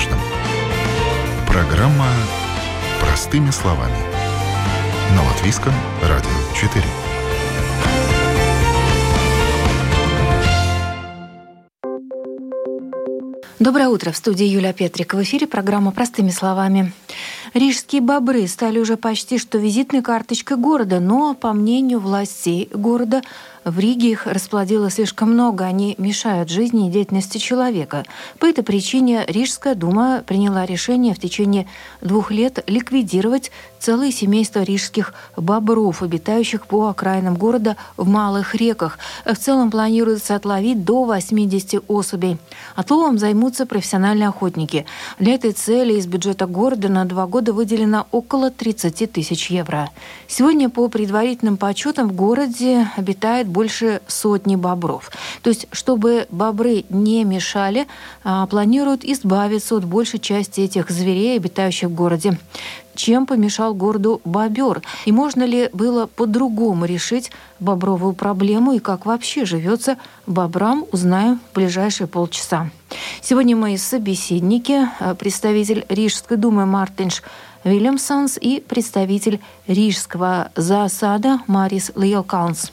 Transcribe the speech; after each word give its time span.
важном. 0.00 0.18
Программа 1.46 2.06
«Простыми 3.00 3.50
словами». 3.50 3.96
На 5.14 5.22
Латвийском 5.24 5.72
радио 6.02 6.30
4. 6.54 6.84
Доброе 13.58 13.88
утро. 13.88 14.10
В 14.10 14.16
студии 14.16 14.46
Юлия 14.46 14.72
Петрик. 14.72 15.12
В 15.12 15.22
эфире 15.22 15.46
программа 15.46 15.92
«Простыми 15.92 16.30
словами». 16.30 16.92
Рижские 17.52 18.00
бобры 18.00 18.46
стали 18.46 18.78
уже 18.78 18.96
почти 18.96 19.38
что 19.38 19.58
визитной 19.58 20.02
карточкой 20.02 20.56
города, 20.56 21.00
но, 21.00 21.34
по 21.34 21.52
мнению 21.52 21.98
властей 21.98 22.70
города, 22.72 23.22
в 23.64 23.78
Риге 23.78 24.10
их 24.10 24.26
расплодило 24.26 24.90
слишком 24.90 25.32
много, 25.32 25.64
они 25.66 25.94
мешают 25.98 26.48
жизни 26.48 26.88
и 26.88 26.90
деятельности 26.90 27.38
человека. 27.38 28.04
По 28.38 28.46
этой 28.46 28.64
причине 28.64 29.24
Рижская 29.28 29.74
дума 29.74 30.22
приняла 30.26 30.64
решение 30.64 31.14
в 31.14 31.18
течение 31.18 31.66
двух 32.00 32.30
лет 32.30 32.64
ликвидировать 32.66 33.50
целые 33.78 34.12
семейства 34.12 34.62
рижских 34.62 35.14
бобров, 35.36 36.02
обитающих 36.02 36.66
по 36.66 36.88
окраинам 36.88 37.36
города 37.36 37.76
в 37.96 38.08
малых 38.08 38.54
реках. 38.54 38.98
В 39.24 39.34
целом 39.36 39.70
планируется 39.70 40.36
отловить 40.36 40.84
до 40.84 41.04
80 41.04 41.84
особей. 41.88 42.38
Отловом 42.76 43.18
займутся 43.18 43.66
профессиональные 43.66 44.28
охотники. 44.28 44.86
Для 45.18 45.34
этой 45.34 45.52
цели 45.52 45.94
из 45.94 46.06
бюджета 46.06 46.46
города 46.46 46.88
на 46.88 47.04
два 47.04 47.26
года 47.26 47.52
выделено 47.52 48.06
около 48.10 48.50
30 48.50 49.12
тысяч 49.12 49.50
евро. 49.50 49.90
Сегодня 50.28 50.70
по 50.70 50.88
предварительным 50.88 51.56
подсчетам 51.56 52.08
в 52.08 52.12
городе 52.14 52.88
обитает 52.96 53.49
больше 53.50 54.00
сотни 54.06 54.56
бобров. 54.56 55.10
То 55.42 55.50
есть, 55.50 55.66
чтобы 55.72 56.26
бобры 56.30 56.84
не 56.88 57.24
мешали, 57.24 57.86
а, 58.24 58.46
планируют 58.46 59.04
избавиться 59.04 59.76
от 59.76 59.84
большей 59.84 60.18
части 60.20 60.60
этих 60.60 60.90
зверей, 60.90 61.36
обитающих 61.36 61.88
в 61.88 61.94
городе. 61.94 62.38
Чем 62.94 63.26
помешал 63.26 63.72
городу 63.74 64.20
бобер? 64.24 64.82
И 65.06 65.12
можно 65.12 65.44
ли 65.44 65.70
было 65.72 66.06
по-другому 66.06 66.84
решить 66.84 67.30
бобровую 67.58 68.14
проблему? 68.14 68.72
И 68.72 68.78
как 68.78 69.06
вообще 69.06 69.44
живется 69.44 69.96
бобрам, 70.26 70.84
узнаем 70.92 71.40
в 71.50 71.54
ближайшие 71.54 72.06
полчаса. 72.06 72.70
Сегодня 73.22 73.56
мои 73.56 73.76
собеседники, 73.76 74.88
а, 74.98 75.14
представитель 75.14 75.86
Рижской 75.88 76.36
думы 76.36 76.66
Мартинш 76.66 77.22
Вильямсонс 77.64 78.38
и 78.40 78.60
представитель 78.60 79.40
Рижского 79.66 80.50
заосада 80.56 81.40
Марис 81.46 81.92
Лиокаунс. 81.94 82.72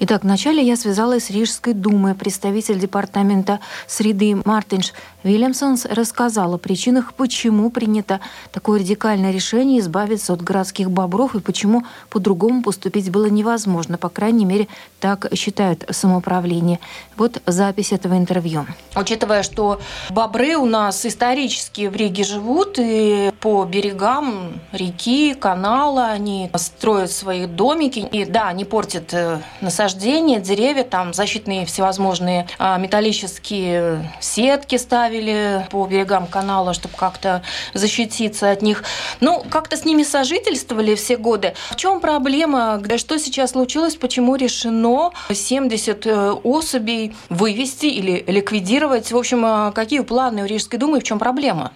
Итак, 0.00 0.22
вначале 0.24 0.62
я 0.66 0.76
связалась 0.76 1.24
с 1.24 1.30
Рижской 1.30 1.72
думой. 1.72 2.14
Представитель 2.14 2.78
департамента 2.78 3.60
среды 3.86 4.36
Мартинш 4.44 4.92
Вильямсонс 5.22 5.84
рассказал 5.84 6.54
о 6.54 6.58
причинах, 6.58 7.12
почему 7.14 7.70
принято 7.70 8.20
такое 8.52 8.80
радикальное 8.80 9.32
решение 9.32 9.80
избавиться 9.80 10.32
от 10.32 10.42
городских 10.42 10.90
бобров 10.90 11.34
и 11.34 11.40
почему 11.40 11.84
по-другому 12.08 12.62
поступить 12.62 13.10
было 13.10 13.26
невозможно. 13.26 13.98
По 13.98 14.08
крайней 14.08 14.46
мере, 14.46 14.66
так 14.98 15.26
считают 15.34 15.84
самоуправление. 15.90 16.80
Вот 17.16 17.42
запись 17.46 17.92
этого 17.92 18.16
интервью. 18.16 18.66
Учитывая, 18.96 19.42
что 19.42 19.80
бобры 20.08 20.56
у 20.56 20.64
нас 20.64 21.04
исторически 21.04 21.88
в 21.88 21.96
Риге 21.96 22.24
живут, 22.24 22.76
и 22.78 23.30
по 23.40 23.64
берегам 23.64 24.60
реки, 24.72 25.34
канала 25.34 26.06
они 26.06 26.50
строят 26.54 27.12
свои 27.12 27.46
домики. 27.46 28.00
И 28.00 28.24
да, 28.24 28.48
они 28.48 28.64
портят 28.64 29.12
э, 29.12 29.40
насаждения, 29.60 30.40
деревья, 30.40 30.84
там 30.84 31.12
защитные 31.12 31.66
всевозможные 31.66 32.46
а, 32.58 32.78
металлические 32.78 34.10
сетки 34.20 34.76
ставили 35.10 35.66
по 35.70 35.86
берегам 35.86 36.26
канала, 36.28 36.72
чтобы 36.72 36.94
как-то 36.96 37.42
защититься 37.74 38.50
от 38.50 38.62
них. 38.62 38.84
Ну, 39.20 39.44
как-то 39.50 39.76
с 39.76 39.84
ними 39.84 40.04
сожительствовали 40.04 40.94
все 40.94 41.16
годы. 41.16 41.54
В 41.70 41.76
чем 41.76 42.00
проблема? 42.00 42.80
Что 42.96 43.18
сейчас 43.18 43.50
случилось? 43.50 43.96
Почему 43.96 44.36
решено 44.36 45.10
70 45.28 46.06
э, 46.06 46.30
особей 46.44 47.16
вывести 47.28 47.86
или 47.86 48.22
ликвидировать? 48.28 49.10
В 49.10 49.16
общем, 49.16 49.44
а, 49.44 49.72
какие 49.72 50.00
планы 50.00 50.44
у 50.44 50.46
Рижской 50.46 50.78
думы 50.78 50.98
и 50.98 51.00
в 51.00 51.04
чем 51.04 51.18
проблема? 51.18 51.72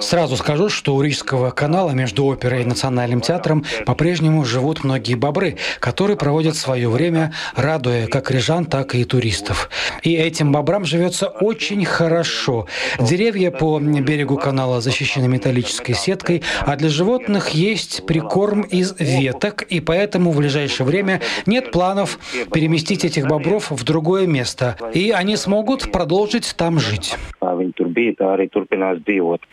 Сразу 0.00 0.36
скажу, 0.36 0.68
что 0.68 0.94
у 0.94 1.02
Рижского 1.02 1.50
канала 1.50 1.90
между 1.90 2.26
оперой 2.26 2.62
и 2.62 2.64
национальным 2.64 3.20
театром 3.20 3.64
по-прежнему 3.86 4.44
живут 4.44 4.84
многие 4.84 5.16
бобры, 5.16 5.56
которые 5.80 6.16
проводят 6.16 6.54
свое 6.54 6.88
время, 6.88 7.32
радуя 7.56 8.06
как 8.06 8.30
рижан, 8.30 8.66
так 8.66 8.94
и 8.94 9.04
туристов. 9.04 9.68
И 10.04 10.14
этим 10.14 10.52
бобрам 10.52 10.84
живется 10.84 11.26
очень 11.26 11.84
хорошо. 11.84 12.68
Деревья 13.00 13.50
по 13.50 13.80
берегу 13.80 14.36
канала 14.36 14.80
защищены 14.80 15.26
металлической 15.26 15.94
сеткой, 15.94 16.44
а 16.60 16.76
для 16.76 16.88
животных 16.88 17.48
есть 17.48 18.06
прикорм 18.06 18.62
из 18.62 18.94
веток, 19.00 19.62
и 19.62 19.80
поэтому 19.80 20.30
в 20.30 20.36
ближайшее 20.36 20.86
время 20.86 21.20
нет 21.46 21.72
планов 21.72 22.20
переместить 22.52 23.04
этих 23.04 23.26
бобров 23.26 23.72
в 23.72 23.82
другое 23.82 24.28
место 24.28 24.51
место, 24.52 24.76
и 24.92 25.10
они 25.10 25.36
смогут 25.36 25.92
продолжить 25.92 26.54
там 26.56 26.78
жить. 26.78 27.16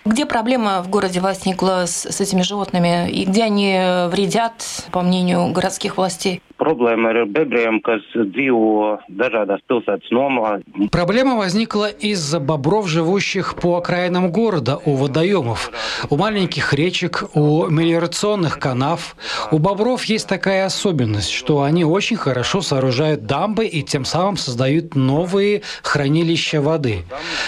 Где 0.06 0.26
проблема 0.26 0.82
в 0.82 0.90
городе 0.90 1.20
возникла 1.20 1.86
с, 1.86 2.06
с 2.06 2.22
этими 2.22 2.42
животными 2.42 3.10
и 3.10 3.26
где 3.26 3.44
они 3.44 3.80
вредят, 4.10 4.54
по 4.92 5.02
мнению 5.02 5.52
городских 5.52 5.98
властей? 5.98 6.42
Problēma 6.60 7.14
ar 7.14 7.22
bebriem, 7.32 7.80
kas 7.80 8.04
dzīvo 8.14 9.00
dažādās 9.08 9.62
pilsētas 9.70 10.12
nomā. 10.12 10.60
Проблема 10.92 11.38
возникла 11.38 11.88
из-за 11.90 12.40
бобров, 12.40 12.88
живущих 12.90 13.56
по 13.56 13.78
окраинам 13.78 14.32
города, 14.32 14.80
у 14.86 14.96
водоемов, 14.96 15.72
у 16.10 16.18
маленьких 16.18 16.74
речек, 16.74 17.24
у 17.34 17.68
мелиорационных 17.68 18.60
канав. 18.60 19.16
У 19.52 19.58
бобров 19.58 20.04
есть 20.06 20.28
такая 20.28 20.66
особенность, 20.66 21.32
что 21.32 21.62
они 21.62 21.86
очень 21.86 22.18
хорошо 22.18 22.62
сооружают 22.62 23.26
дамбы 23.26 23.66
и 23.66 23.82
тем 23.82 24.04
самым 24.04 24.36
создают 24.38 24.96
новые 24.96 25.62
хранилища 25.84 26.62
воды. 26.62 27.04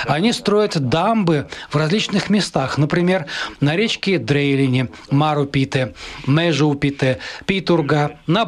Они 0.08 0.32
строят 0.32 0.80
дамбы 0.80 1.48
в 1.70 1.76
различных 1.76 2.30
местах, 2.30 2.78
например, 2.78 3.26
на 3.60 3.76
речке 3.76 4.20
Дрейлине, 4.20 4.88
Марупите, 5.10 5.94
Межупите, 6.28 7.20
Питурга, 7.46 8.18
на 8.28 8.46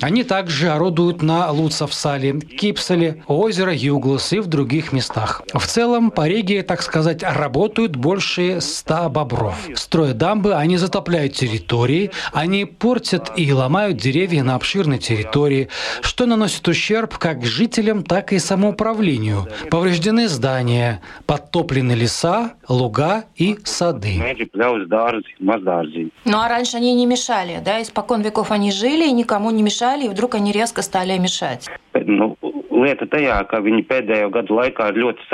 Они 0.00 0.24
также 0.24 0.70
орудуют 0.70 1.22
на 1.22 1.50
Луцавсале, 1.50 2.40
Кипсале, 2.40 3.22
озеро 3.26 3.72
Юглас 3.74 4.32
и 4.32 4.38
в 4.38 4.46
других 4.46 4.92
местах. 4.92 5.42
В 5.52 5.66
целом, 5.66 6.10
по 6.10 6.26
Риге, 6.26 6.62
так 6.62 6.82
сказать, 6.82 7.22
работают 7.22 7.96
больше 7.96 8.60
ста 8.60 9.08
бобров. 9.08 9.56
Строя 9.74 10.14
дамбы, 10.14 10.54
они 10.54 10.76
затопляют 10.76 11.34
территории, 11.34 12.10
они 12.32 12.64
портят 12.64 13.32
и 13.36 13.52
ломают 13.52 13.98
деревья 13.98 14.42
на 14.42 14.54
обширной 14.54 14.98
территории, 14.98 15.68
что 16.00 16.26
наносит 16.26 16.66
ущерб 16.68 17.16
как 17.18 17.44
жителям, 17.44 18.02
так 18.02 18.32
и 18.32 18.38
самоуправлению. 18.38 19.48
Повреждены 19.70 20.28
здания, 20.28 21.00
подтоплены 21.26 21.92
леса, 21.92 22.54
луга 22.68 23.24
и 23.36 23.56
сады. 23.64 24.20
Ну 26.24 26.38
а 26.38 26.48
раньше 26.48 26.76
они 26.76 26.94
не 26.94 27.06
мешали, 27.06 27.60
да? 27.64 27.80
Испокон 27.80 28.22
веков 28.22 28.50
они 28.50 28.72
жили 28.72 29.06
и 29.06 29.12
никому 29.12 29.44
никому 29.44 29.50
не 29.50 29.62
мешали, 29.62 30.06
и 30.06 30.08
вдруг 30.08 30.34
они 30.34 30.52
резко 30.52 30.82
стали 30.82 31.18
мешать? 31.18 31.68
Ну, 31.92 32.36
lieta 32.74 33.06
tajā, 33.06 33.38
ka 33.48 33.60
viņi 33.64 33.82
pēdējo 33.88 34.30
gadu 34.34 34.58
laikā 34.58 34.90
ir 34.92 34.98
ļoti. 35.04 35.24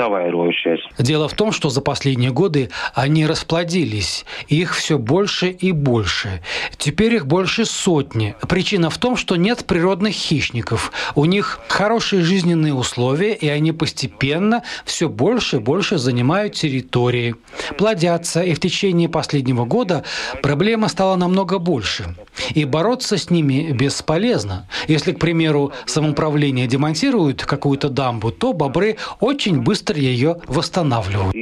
Дело 0.99 1.27
в 1.27 1.33
том, 1.33 1.51
что 1.51 1.69
за 1.69 1.81
последние 1.81 2.31
годы 2.31 2.69
они 2.93 3.25
расплодились. 3.25 4.25
Их 4.47 4.75
все 4.75 4.97
больше 4.97 5.49
и 5.49 5.71
больше. 5.71 6.41
Теперь 6.77 7.15
их 7.15 7.27
больше 7.27 7.65
сотни. 7.65 8.35
Причина 8.47 8.89
в 8.89 8.97
том, 8.97 9.15
что 9.15 9.35
нет 9.35 9.65
природных 9.65 10.13
хищников. 10.13 10.91
У 11.15 11.25
них 11.25 11.59
хорошие 11.67 12.21
жизненные 12.21 12.73
условия, 12.73 13.33
и 13.33 13.47
они 13.47 13.71
постепенно 13.71 14.63
все 14.85 15.09
больше 15.09 15.57
и 15.57 15.59
больше 15.59 15.97
занимают 15.97 16.53
территории, 16.53 17.35
плодятся, 17.77 18.41
и 18.41 18.53
в 18.53 18.59
течение 18.59 19.09
последнего 19.09 19.65
года 19.65 20.03
проблема 20.41 20.87
стала 20.87 21.15
намного 21.15 21.59
больше. 21.59 22.15
И 22.53 22.65
бороться 22.65 23.17
с 23.17 23.29
ними 23.29 23.71
бесполезно. 23.71 24.67
Если, 24.87 25.11
к 25.11 25.19
примеру, 25.19 25.71
самоуправление 25.85 26.67
демонтирует 26.67 27.30
какую-то 27.33 27.89
дамбу, 27.89 28.31
то 28.31 28.53
бобры 28.53 28.97
очень 29.19 29.61
быстро 29.61 29.97
ее 29.97 30.37
восстанавливают. 30.47 31.35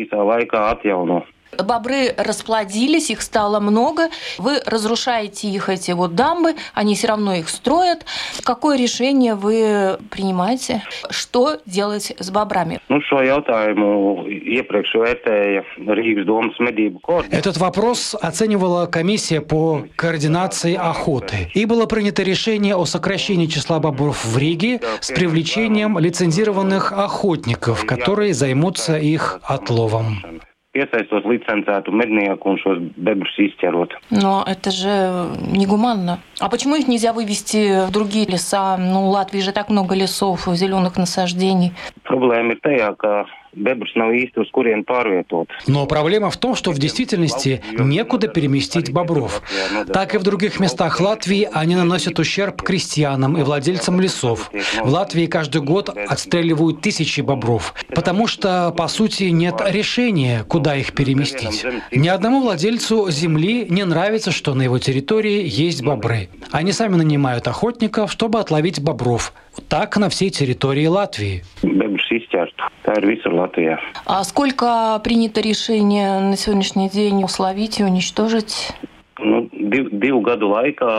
Бобры 1.64 2.14
расплодились, 2.18 3.10
их 3.10 3.22
стало 3.22 3.60
много, 3.60 4.10
вы 4.38 4.60
разрушаете 4.66 5.48
их, 5.48 5.70
эти 5.70 5.92
вот 5.92 6.16
дамбы, 6.16 6.56
они 6.74 6.96
все 6.96 7.08
равно 7.08 7.36
их 7.36 7.50
строят. 7.50 8.06
Какое 8.44 8.78
решение 8.78 9.36
вы 9.36 9.98
принимаете? 10.10 10.84
Что 11.10 11.60
делать 11.66 12.14
с 12.18 12.30
бобрами? 12.32 12.80
Ну, 12.90 13.00
jautājumu 13.30 14.26
iepriekš 14.30 14.96
vērtēja 15.04 15.64
Rīgas 15.78 16.26
domas 16.28 16.60
medību 16.64 17.02
koordinācija. 17.04 17.40
Этот 17.40 17.58
вопрос 17.58 18.16
оценивала 18.20 18.86
комиссия 18.86 19.42
по 19.42 19.86
координации 19.96 20.76
охоты. 20.76 21.50
И 21.54 21.66
было 21.66 21.86
принято 21.86 22.24
решение 22.24 22.76
о 22.76 22.86
сокращении 22.86 23.48
числа 23.48 23.80
бобров 23.80 24.26
в 24.26 24.38
Риге 24.38 24.82
с 25.02 25.12
привлечением 25.12 26.00
лицензированных 26.00 26.92
охотников, 26.92 27.86
которые 27.86 28.34
займутся 28.34 28.98
их 28.98 29.40
отловом. 29.44 30.42
Piesaistot 30.80 31.26
licencētu 31.28 31.92
mednieku 31.92 32.54
un 32.54 32.60
šos 32.62 32.80
bebrus 32.96 33.36
izķerot. 33.36 33.98
Но 34.12 34.46
это 34.48 34.72
же 34.72 35.28
негуманно. 35.52 36.20
А 36.40 36.48
почему 36.48 36.76
их 36.76 36.88
нельзя 36.88 37.12
вывести 37.12 37.86
в 37.88 37.92
другие 37.92 38.26
леса? 38.26 38.78
Ну, 38.78 39.08
в 39.08 39.10
Латвии 39.10 39.42
же 39.42 39.52
так 39.52 39.70
много 39.70 39.94
лесов, 39.96 40.48
зеленых 40.48 40.96
насаждений. 40.96 41.74
Problēma 42.08 42.56
ir 42.56 42.62
tajā, 42.64 42.96
ka 42.96 43.26
bebrus 43.54 43.94
nav 43.96 44.14
īsti 44.16 44.42
uz 44.44 44.50
kurien 44.54 44.84
pārvietot. 44.88 45.50
Но 45.68 45.86
проблема 45.86 46.30
в 46.30 46.38
том, 46.38 46.56
что 46.56 46.72
в 46.72 46.80
действительности 46.80 47.62
некуда 47.78 48.28
переместить 48.28 48.92
бобров. 48.92 49.42
Так 49.92 50.16
и 50.16 50.18
в 50.18 50.24
других 50.24 50.60
местах 50.60 51.00
Латвии 51.00 51.48
они 51.52 51.76
наносят 51.76 52.20
ущерб 52.20 52.62
крестьянам 52.62 53.38
и 53.38 53.44
владельцам 53.44 54.00
лесов. 54.00 54.52
В 54.84 54.90
Латвии 54.90 55.26
каждый 55.26 55.62
год 55.62 55.90
отстреливают 55.90 56.82
тысячи 56.82 57.22
бобров, 57.22 57.74
потому 57.94 58.28
что, 58.28 58.74
по 58.76 58.88
сути, 58.88 59.24
нет 59.26 59.62
решения, 59.66 60.44
куда 60.48 60.76
их 60.76 60.94
переместить. 60.94 61.66
Ни 61.92 62.08
одному 62.08 62.42
владельцу 62.42 63.10
земли 63.10 63.66
не 63.70 63.84
нравится, 63.86 64.32
что 64.32 64.54
на 64.54 64.64
его 64.64 64.80
территории 64.80 65.44
есть 65.46 65.84
бобры. 65.84 66.30
Они 66.52 66.72
сами 66.72 66.96
нанимают 66.96 67.48
охотников, 67.48 68.12
чтобы 68.12 68.40
отловить 68.40 68.82
бобров. 68.82 69.34
Так 69.68 69.98
на 69.98 70.10
всей 70.10 70.30
территории 70.30 70.88
Латвии. 70.88 71.44
А 74.06 74.24
сколько 74.24 75.02
принято 75.04 75.42
решение 75.42 76.20
на 76.20 76.38
сегодняшний 76.38 76.90
день 76.90 77.24
условить 77.24 77.80
и 77.80 77.84
уничтожить? 77.84 78.72
Nu, 79.20 79.50
div, 79.52 79.90
divu 80.00 80.22
gadu 80.24 80.48
laikā 80.48 80.92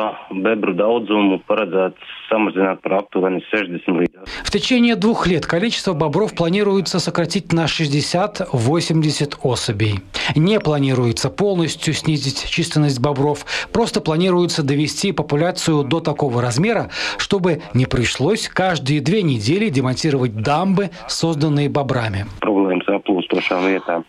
bebru 0.45 0.75
daudzumu 0.77 1.39
paredzēts 1.49 2.20
samazināt 2.31 2.81
par 2.85 3.01
aptuveni 3.03 3.43
60 3.51 3.91
līdz 3.99 4.11
В 4.45 4.51
течение 4.51 4.97
двух 4.97 5.27
лет 5.27 5.47
количество 5.47 5.93
бобров 5.93 6.35
планируется 6.35 6.99
сократить 6.99 7.53
на 7.53 7.65
60-80 7.65 9.35
особей. 9.43 10.01
Не 10.37 10.61
планируется 10.61 11.31
полностью 11.31 11.95
снизить 11.95 12.49
численность 12.49 13.01
бобров, 13.01 13.47
просто 13.73 14.01
планируется 14.01 14.63
довести 14.63 15.13
популяцию 15.13 15.85
до 15.85 16.01
такого 16.01 16.43
размера, 16.43 16.91
чтобы 17.19 17.63
не 17.75 17.87
пришлось 17.87 18.49
каждые 18.49 19.01
две 19.01 19.23
недели 19.23 19.69
демонтировать 19.69 20.35
дамбы, 20.37 20.91
созданные 21.09 21.69
бобрами. 21.69 22.27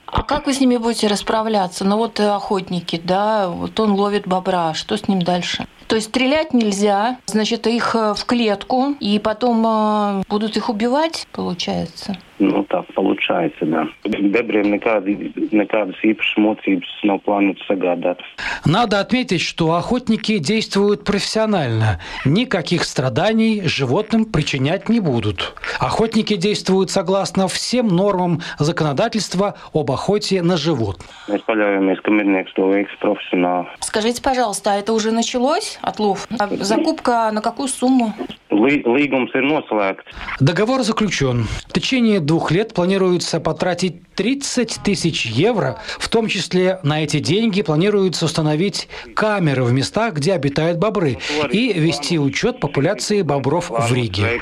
А 0.06 0.24
как 0.24 0.48
вы 0.48 0.54
с 0.54 0.60
ними 0.60 0.78
будете 0.78 1.08
расправляться? 1.08 1.86
Ну 1.86 1.98
вот 1.98 2.20
охотники, 2.20 3.00
да, 3.04 3.50
вот 3.50 3.80
он 3.80 3.92
ловит 3.92 4.28
бобра, 4.28 4.74
что 4.74 4.98
с 4.98 5.08
ним 5.08 5.22
дальше? 5.22 5.68
То 5.92 5.98
есть 5.98 6.08
стрелять 6.08 6.54
нельзя, 6.54 7.18
значит, 7.26 7.68
их 7.68 7.96
э, 7.96 8.14
в 8.14 8.24
клетку, 8.24 8.96
и 9.02 9.20
потом 9.20 9.66
э, 9.68 10.24
будут 10.30 10.56
их 10.56 10.70
убивать, 10.70 11.28
получается? 11.34 12.18
Nu, 12.42 12.64
tā 12.66 12.82
получается, 12.96 13.66
да. 13.70 13.86
Bebriem 14.04 14.72
nekādi, 14.74 15.30
nekādas 15.54 16.00
īpašas 16.02 16.40
mocības 16.42 16.90
nav 17.06 17.20
plānotas 17.22 17.62
sagādāt. 17.70 18.18
Надо 18.66 19.00
отметить, 19.00 19.42
что 19.42 19.76
охотники 19.76 20.40
действуют 20.40 21.04
профессионально. 21.04 22.00
Никаких 22.26 22.84
страданий 22.86 23.62
животным 23.66 24.26
причинять 24.26 24.90
не 24.90 25.00
будут. 25.00 25.54
Охотники 25.80 26.36
действуют 26.36 26.90
согласно 26.90 27.48
всем 27.48 27.88
нормам 27.90 28.42
законодательства 28.58 29.54
об 29.74 29.92
охоте 29.92 30.42
на 30.42 30.58
животных. 30.58 31.06
Mēs 31.30 31.46
paļaujamies, 31.46 32.02
ka 32.02 32.10
mednieks 32.10 32.50
to 32.58 32.66
veiks 32.74 32.98
profesionāli. 33.00 33.68
Скажите, 33.82 34.20
пожалуйста, 34.22 34.74
а 34.74 34.76
это 34.78 34.94
уже 34.94 35.12
началось, 35.12 35.78
отлов? 35.84 36.28
А 36.40 36.50
закупка 36.64 37.30
на 37.32 37.42
какую 37.42 37.68
сумму? 37.68 38.16
Lī- 38.50 38.84
Līgums 38.84 39.30
ir 39.36 39.46
noslēgts. 39.46 40.02
Договор 40.40 40.82
заключен. 40.82 41.46
В 41.70 41.74
течение 41.74 42.20
двух 42.32 42.50
лет 42.52 42.74
планируется 42.74 43.42
потратить 43.42 44.04
30 44.22 44.82
тысяч 44.84 45.26
евро. 45.26 45.80
В 45.98 46.08
том 46.08 46.28
числе 46.28 46.80
на 46.84 47.04
эти 47.04 47.18
деньги 47.18 47.64
планируется 47.64 48.26
установить 48.26 48.88
камеры 49.16 49.64
в 49.64 49.74
местах, 49.74 50.14
где 50.14 50.34
обитают 50.34 50.78
бобры, 50.78 51.18
и 51.52 51.74
вести 51.74 52.20
учет 52.20 52.60
популяции 52.60 53.24
бобров 53.24 53.72
в 53.72 53.92
Риге. 53.92 54.42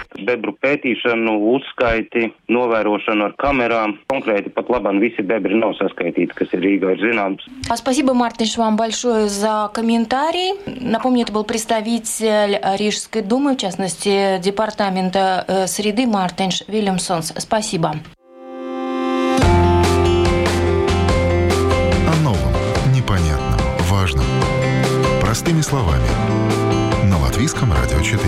А 7.70 7.78
Спасибо, 7.78 8.14
Мартинш, 8.14 8.58
вам 8.58 8.76
большое 8.76 9.30
за 9.30 9.72
комментарий. 9.74 10.56
Напомню, 10.82 11.22
это 11.22 11.32
был 11.32 11.46
представитель 11.46 12.60
Рижской 12.78 13.22
думы, 13.22 13.54
в 13.54 13.58
частности, 13.58 14.40
департамента 14.42 15.46
э, 15.48 15.68
среды 15.68 16.06
Мартинш 16.06 16.64
Вильямсонс. 16.68 17.34
Спасибо. 17.38 17.94
Простыми 25.50 25.64
словами. 25.64 27.10
На 27.10 27.18
Латвийском 27.18 27.74
радио 27.74 28.00
4. 28.04 28.22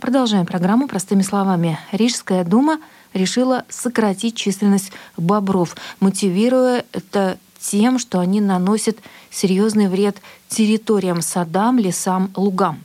Продолжаем 0.00 0.46
программу 0.46 0.88
простыми 0.88 1.20
словами. 1.20 1.78
Рижская 1.92 2.42
дума 2.42 2.78
решила 3.12 3.66
сократить 3.68 4.34
численность 4.34 4.90
бобров, 5.18 5.76
мотивируя 6.00 6.86
это 6.92 7.36
тем, 7.60 7.98
что 7.98 8.18
они 8.18 8.40
наносят 8.40 8.96
серьезный 9.30 9.86
вред 9.86 10.16
территориям, 10.48 11.20
садам, 11.20 11.78
лесам, 11.78 12.30
лугам. 12.36 12.80